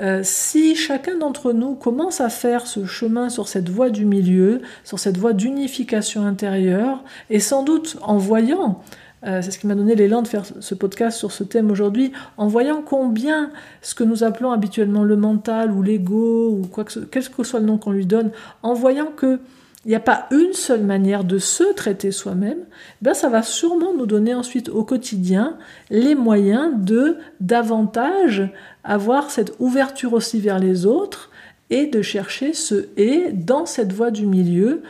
euh, 0.01 0.21
si 0.23 0.75
chacun 0.75 1.19
d'entre 1.19 1.53
nous 1.53 1.75
commence 1.75 2.21
à 2.21 2.31
faire 2.31 2.67
ce 2.67 2.87
chemin 2.87 3.29
sur 3.29 3.49
cette 3.49 3.69
voie 3.69 3.91
du 3.91 4.07
milieu, 4.07 4.63
sur 4.85 4.99
cette 4.99 5.19
voie 5.19 5.35
d'unification 5.35 6.25
intérieure, 6.25 7.05
et 7.29 7.41
sans 7.41 7.63
doute 7.63 7.99
en 8.01 8.17
voyant 8.17 8.81
euh, 9.25 9.41
c'est 9.43 9.51
ce 9.51 9.59
qui 9.59 9.67
m'a 9.67 9.75
donné 9.75 9.95
l'élan 9.95 10.23
de 10.23 10.29
faire 10.29 10.45
ce 10.45 10.75
podcast 10.75 11.19
sur 11.19 11.31
ce 11.31 11.45
thème 11.45 11.71
aujourd'hui, 11.71 12.13
en 12.37 12.49
voyant 12.49 12.83
combien 12.83 13.51
ce 13.81 13.95
que 13.95 14.05
nous 14.05 14.25
appelons 14.25 14.53
habituellement 14.53 15.05
le 15.05 15.17
mental 15.17 15.71
ou 15.71 15.83
l'ego 15.83 16.51
ou 16.51 16.67
quoi 16.67 16.85
que 16.85 16.93
ce, 16.93 17.01
quel 17.01 17.29
que 17.29 17.45
soit 17.45 17.61
le 17.61 17.67
nom 17.67 17.79
qu'on 17.79 17.93
lui 17.93 18.07
donne, 18.07 18.31
en 18.63 18.75
voyant 18.75 19.09
que 19.17 19.41
il 19.85 19.89
n'y 19.89 19.97
a 19.97 20.01
pas 20.01 20.27
une 20.31 20.53
seule 20.53 20.85
manière 20.85 21.25
de 21.25 21.39
se 21.39 21.65
traiter 21.75 22.13
soi-même, 22.13 22.59
ben 23.01 23.15
ça 23.15 23.29
va 23.29 23.43
sûrement 23.43 23.95
nous 23.95 24.07
donner 24.07 24.33
ensuite 24.33 24.69
au 24.69 24.85
quotidien 24.85 25.57
les 25.91 26.15
moyens 26.15 26.73
de 26.77 27.17
davantage 27.41 28.49
avoir 28.85 29.31
cette 29.33 29.55
ouverture 29.59 30.13
aussi 30.13 30.41
vers 30.41 30.61
les 30.61 30.87
autres 30.87 31.31
et 31.71 31.87
de 31.87 32.01
chercher 32.01 32.53
ce 32.53 32.87
et 32.97 33.33
dans 33.33 33.67
cette 33.67 33.93
voie 33.93 34.13
du 34.13 34.27
milieu 34.27 34.83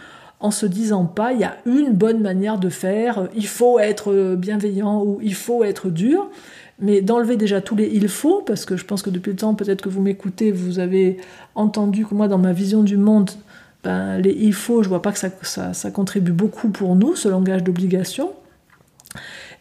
en 0.42 0.50
se 0.50 0.66
disant 0.66 1.06
pas 1.06 1.32
il 1.32 1.40
y 1.40 1.44
a 1.44 1.56
une 1.64 1.92
bonne 1.92 2.20
manière 2.20 2.58
de 2.58 2.68
faire, 2.68 3.28
il 3.34 3.46
faut 3.46 3.78
être 3.78 4.34
bienveillant 4.36 5.02
ou 5.02 5.18
il 5.22 5.34
faut 5.34 5.64
être 5.64 5.88
dur, 5.88 6.28
mais 6.78 7.00
d'enlever 7.00 7.36
déjà 7.36 7.60
tous 7.60 7.76
les 7.76 7.86
il 7.86 8.08
faut, 8.08 8.42
parce 8.42 8.64
que 8.64 8.76
je 8.76 8.84
pense 8.84 9.02
que 9.02 9.10
depuis 9.10 9.30
le 9.30 9.36
temps, 9.36 9.54
peut-être 9.54 9.80
que 9.80 9.88
vous 9.88 10.02
m'écoutez, 10.02 10.50
vous 10.50 10.78
avez 10.78 11.18
entendu 11.54 12.04
que 12.04 12.14
moi, 12.14 12.28
dans 12.28 12.38
ma 12.38 12.52
vision 12.52 12.82
du 12.82 12.96
monde, 12.96 13.30
ben, 13.84 14.18
les 14.18 14.32
il 14.32 14.52
faut, 14.52 14.82
je 14.82 14.88
vois 14.88 15.00
pas 15.00 15.12
que 15.12 15.18
ça, 15.18 15.72
ça 15.72 15.90
contribue 15.90 16.32
beaucoup 16.32 16.68
pour 16.68 16.96
nous, 16.96 17.14
ce 17.16 17.28
langage 17.28 17.62
d'obligation 17.62 18.32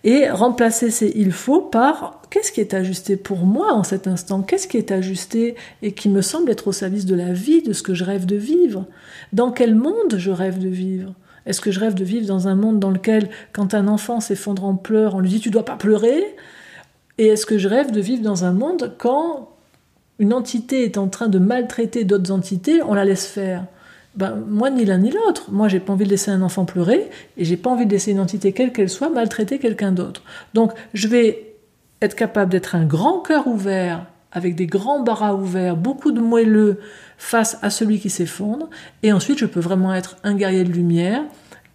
et 0.04 0.30
remplacer 0.30 0.90
ces 0.90 1.12
il 1.16 1.32
faut 1.32 1.62
par 1.62 2.22
qu'est-ce 2.30 2.52
qui 2.52 2.62
est 2.62 2.74
ajusté 2.74 3.18
pour 3.18 3.46
moi 3.46 3.74
en 3.74 3.84
cet 3.84 4.08
instant, 4.08 4.42
qu'est-ce 4.42 4.68
qui 4.68 4.78
est 4.78 4.92
ajusté 4.92 5.56
et 5.82 5.94
qui 5.94 6.10
me 6.10 6.22
semble 6.22 6.50
être 6.50 6.68
au 6.68 6.72
service 6.72 7.06
de 7.06 7.16
la 7.16 7.34
vie, 7.34 7.62
de 7.62 7.74
ce 7.74 7.84
que 7.84 7.94
je 7.94 8.04
rêve 8.04 8.26
de 8.26 8.36
vivre, 8.36 8.86
dans 9.34 9.52
quel 9.52 9.76
monde 9.76 10.16
je 10.18 10.32
rêve 10.32 10.60
de 10.60 10.70
vivre? 10.70 11.14
Est-ce 11.46 11.62
que 11.62 11.72
je 11.72 11.80
rêve 11.80 11.96
de 11.96 12.04
vivre 12.04 12.28
dans 12.28 12.48
un 12.48 12.56
monde 12.56 12.80
dans 12.80 12.92
lequel, 12.92 13.30
quand 13.52 13.74
un 13.74 13.88
enfant 13.88 14.20
s'effondre 14.20 14.66
en 14.66 14.76
pleurs, 14.76 15.16
on 15.16 15.20
lui 15.20 15.30
dit 15.30 15.40
tu 15.40 15.50
dois 15.50 15.66
pas 15.66 15.76
pleurer 15.76 16.24
Et 17.18 17.28
est-ce 17.28 17.46
que 17.46 17.58
je 17.58 17.68
rêve 17.68 17.92
de 17.92 18.02
vivre 18.02 18.24
dans 18.24 18.46
un 18.46 18.54
monde 18.54 18.96
quand 18.98 19.50
une 20.20 20.34
entité 20.34 20.84
est 20.84 20.98
en 20.98 21.08
train 21.08 21.30
de 21.30 21.40
maltraiter 21.40 22.04
d'autres 22.04 22.32
entités, 22.32 22.82
on 22.84 22.94
la 22.94 23.06
laisse 23.06 23.26
faire? 23.26 23.66
Ben, 24.16 24.36
moi, 24.48 24.70
ni 24.70 24.86
l'un 24.86 24.98
ni 24.98 25.12
l'autre. 25.12 25.52
Moi, 25.52 25.68
j'ai 25.68 25.80
pas 25.80 25.94
envie 25.94 26.06
de 26.06 26.10
laisser 26.10 26.32
un 26.32 26.42
enfant 26.42 26.66
pleurer 26.66 27.10
et 27.38 27.46
j'ai 27.46 27.58
pas 27.58 27.70
envie 27.70 27.86
de 27.86 27.92
laisser 27.92 28.12
une 28.12 28.20
entité, 28.20 28.52
quelle 28.52 28.74
qu'elle 28.74 28.90
soit, 28.90 29.10
maltraiter 29.10 29.60
quelqu'un 29.60 29.92
d'autre. 29.92 30.24
Donc, 30.54 30.74
je 30.94 31.08
vais 31.08 31.56
être 32.02 32.16
capable 32.16 32.52
d'être 32.52 32.76
un 32.76 32.86
grand 32.86 33.20
cœur 33.20 33.48
ouvert, 33.48 34.06
avec 34.32 34.56
des 34.56 34.66
grands 34.66 35.02
barras 35.02 35.34
ouverts, 35.34 35.76
beaucoup 35.76 36.12
de 36.12 36.20
moelleux 36.20 36.80
face 37.18 37.58
à 37.62 37.70
celui 37.70 38.00
qui 38.00 38.10
s'effondre. 38.10 38.70
Et 39.04 39.14
ensuite, 39.14 39.38
je 39.38 39.46
peux 39.46 39.60
vraiment 39.60 39.94
être 39.94 40.18
un 40.24 40.36
guerrier 40.36 40.64
de 40.64 40.72
lumière 40.72 41.24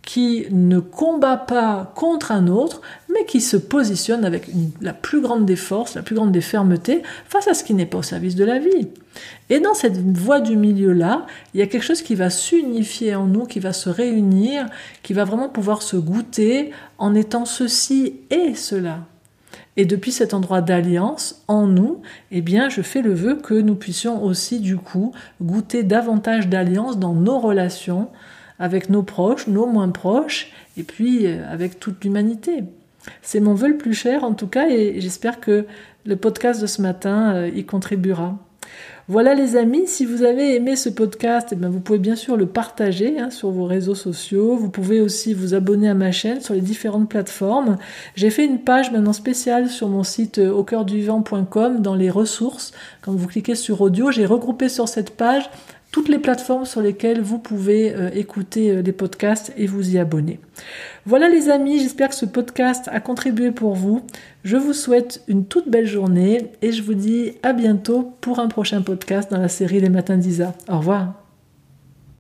qui 0.07 0.47
ne 0.53 0.79
combat 0.79 1.37
pas 1.37 1.93
contre 1.97 2.31
un 2.31 2.47
autre, 2.47 2.81
mais 3.13 3.27
qui 3.27 3.41
se 3.41 3.57
positionne 3.57 4.25
avec 4.25 4.49
la 4.81 4.95
plus 4.95 5.21
grande 5.21 5.45
des 5.45 5.57
forces, 5.57 5.97
la 5.97 6.03
plus 6.03 6.15
grande 6.15 6.31
des 6.31 6.41
fermetés, 6.41 7.03
face 7.29 7.49
à 7.49 7.55
ce 7.55 7.65
qui 7.65 7.75
n'est 7.75 7.87
pas 7.87 7.99
au 7.99 8.03
service 8.03 8.37
de 8.37 8.45
la 8.45 8.61
vie. 8.61 8.89
Et 9.51 9.59
dans 9.59 9.75
cette 9.75 9.99
voie 10.17 10.41
du 10.41 10.57
milieu-là, 10.57 11.27
il 11.53 11.61
y 11.61 11.63
a 11.63 11.67
quelque 11.67 11.83
chose 11.83 12.03
qui 12.03 12.15
va 12.15 12.31
s'unifier 12.31 13.17
en 13.17 13.27
nous, 13.27 13.47
qui 13.47 13.59
va 13.59 13.73
se 13.73 13.91
réunir, 13.91 14.67
qui 15.03 15.13
va 15.13 15.25
vraiment 15.25 15.49
pouvoir 15.49 15.83
se 15.83 15.97
goûter 15.97 16.71
en 16.99 17.13
étant 17.15 17.45
ceci 17.45 18.21
et 18.31 18.55
cela. 18.55 19.01
Et 19.77 19.87
depuis 19.87 20.13
cet 20.13 20.35
endroit 20.35 20.63
d'alliance 20.63 21.43
en 21.49 21.67
nous, 21.67 22.01
eh 22.31 22.43
bien, 22.43 22.69
je 22.69 22.81
fais 22.81 23.03
le 23.03 23.13
vœu 23.13 23.35
que 23.35 23.55
nous 23.55 23.75
puissions 23.75 24.23
aussi, 24.23 24.61
du 24.61 24.77
coup, 24.77 25.13
goûter 25.43 25.83
davantage 25.83 26.49
d'alliance 26.49 26.97
dans 26.97 27.13
nos 27.13 27.41
relations, 27.41 28.09
avec 28.59 28.91
nos 28.91 29.03
proches, 29.03 29.47
nos 29.47 29.67
moins 29.67 29.91
proches, 29.91 30.53
et 30.77 30.83
puis 30.83 31.27
euh, 31.27 31.45
avec 31.51 31.81
toute 31.81 32.05
l'humanité. 32.05 32.65
C'est 33.23 33.41
mon 33.41 33.55
vœu 33.55 33.69
le 33.69 33.77
plus 33.77 33.95
cher 33.95 34.25
en 34.25 34.35
tout 34.35 34.49
cas, 34.49 34.69
et 34.69 35.01
j'espère 35.01 35.41
que 35.41 35.67
le 36.05 36.17
podcast 36.17 36.61
de 36.61 36.67
ce 36.67 36.83
matin 36.83 37.35
euh, 37.35 37.49
y 37.49 37.65
contribuera. 37.65 38.39
Voilà 39.09 39.35
les 39.35 39.55
amis, 39.55 39.87
si 39.87 40.05
vous 40.05 40.25
avez 40.25 40.57
aimé 40.57 40.75
ce 40.75 40.89
podcast, 40.89 41.51
eh 41.53 41.55
bien, 41.55 41.69
vous 41.69 41.79
pouvez 41.79 42.01
bien 42.01 42.17
sûr 42.17 42.37
le 42.37 42.47
partager 42.47 43.21
hein, 43.21 43.31
sur 43.31 43.51
vos 43.51 43.65
réseaux 43.65 43.95
sociaux. 43.95 44.57
Vous 44.57 44.69
pouvez 44.69 45.01
aussi 45.01 45.33
vous 45.33 45.55
abonner 45.55 45.89
à 45.89 45.95
ma 45.95 46.11
chaîne 46.11 46.41
sur 46.41 46.55
les 46.55 46.61
différentes 46.61 47.09
plateformes. 47.09 47.77
J'ai 48.17 48.31
fait 48.31 48.45
une 48.45 48.59
page 48.59 48.91
maintenant 48.91 49.13
spéciale 49.13 49.69
sur 49.69 49.89
mon 49.89 50.03
site 50.03 50.39
euh, 50.39 50.51
au 50.51 50.65
cœur 50.65 50.85
du 50.85 51.05
vent.com 51.05 51.83
dans 51.83 51.95
les 51.95 52.11
ressources. 52.11 52.73
Quand 53.01 53.13
vous 53.13 53.29
cliquez 53.29 53.55
sur 53.55 53.81
audio, 53.81 54.11
j'ai 54.11 54.27
regroupé 54.27 54.69
sur 54.69 54.89
cette 54.89 55.11
page 55.11 55.49
toutes 55.91 56.09
les 56.09 56.19
plateformes 56.19 56.65
sur 56.65 56.83
lesquelles 56.83 57.21
vous 57.21 57.39
pouvez 57.39 57.95
euh, 57.95 58.11
écouter 58.13 58.71
euh, 58.71 58.83
les 58.83 58.93
podcasts 58.93 59.53
et 59.57 59.67
vous 59.67 59.95
y 59.95 59.99
abonner. 59.99 60.41
Voilà 61.07 61.29
les 61.29 61.49
amis, 61.49 61.79
j'espère 61.79 62.11
que 62.11 62.15
ce 62.15 62.27
podcast 62.27 62.89
a 62.93 63.01
contribué 63.01 63.51
pour 63.51 63.75
vous. 63.75 64.03
Je 64.45 64.57
vous 64.57 64.73
souhaite 64.73 65.23
une 65.29 65.47
toute 65.47 65.69
belle 65.69 65.87
journée 65.87 66.51
et 66.63 66.73
je 66.73 66.83
vous 66.83 66.95
dis 66.95 67.33
à 67.43 67.53
bientôt 67.53 68.13
pour 68.21 68.39
un 68.39 68.49
prochain 68.49 68.83
podcast 68.83 69.31
dans 69.31 69.41
la 69.41 69.49
série 69.49 69.81
Les 69.81 69.91
Matins 69.91 70.19
d'Isa. 70.19 70.55
Au 70.69 70.79
revoir. 70.79 71.26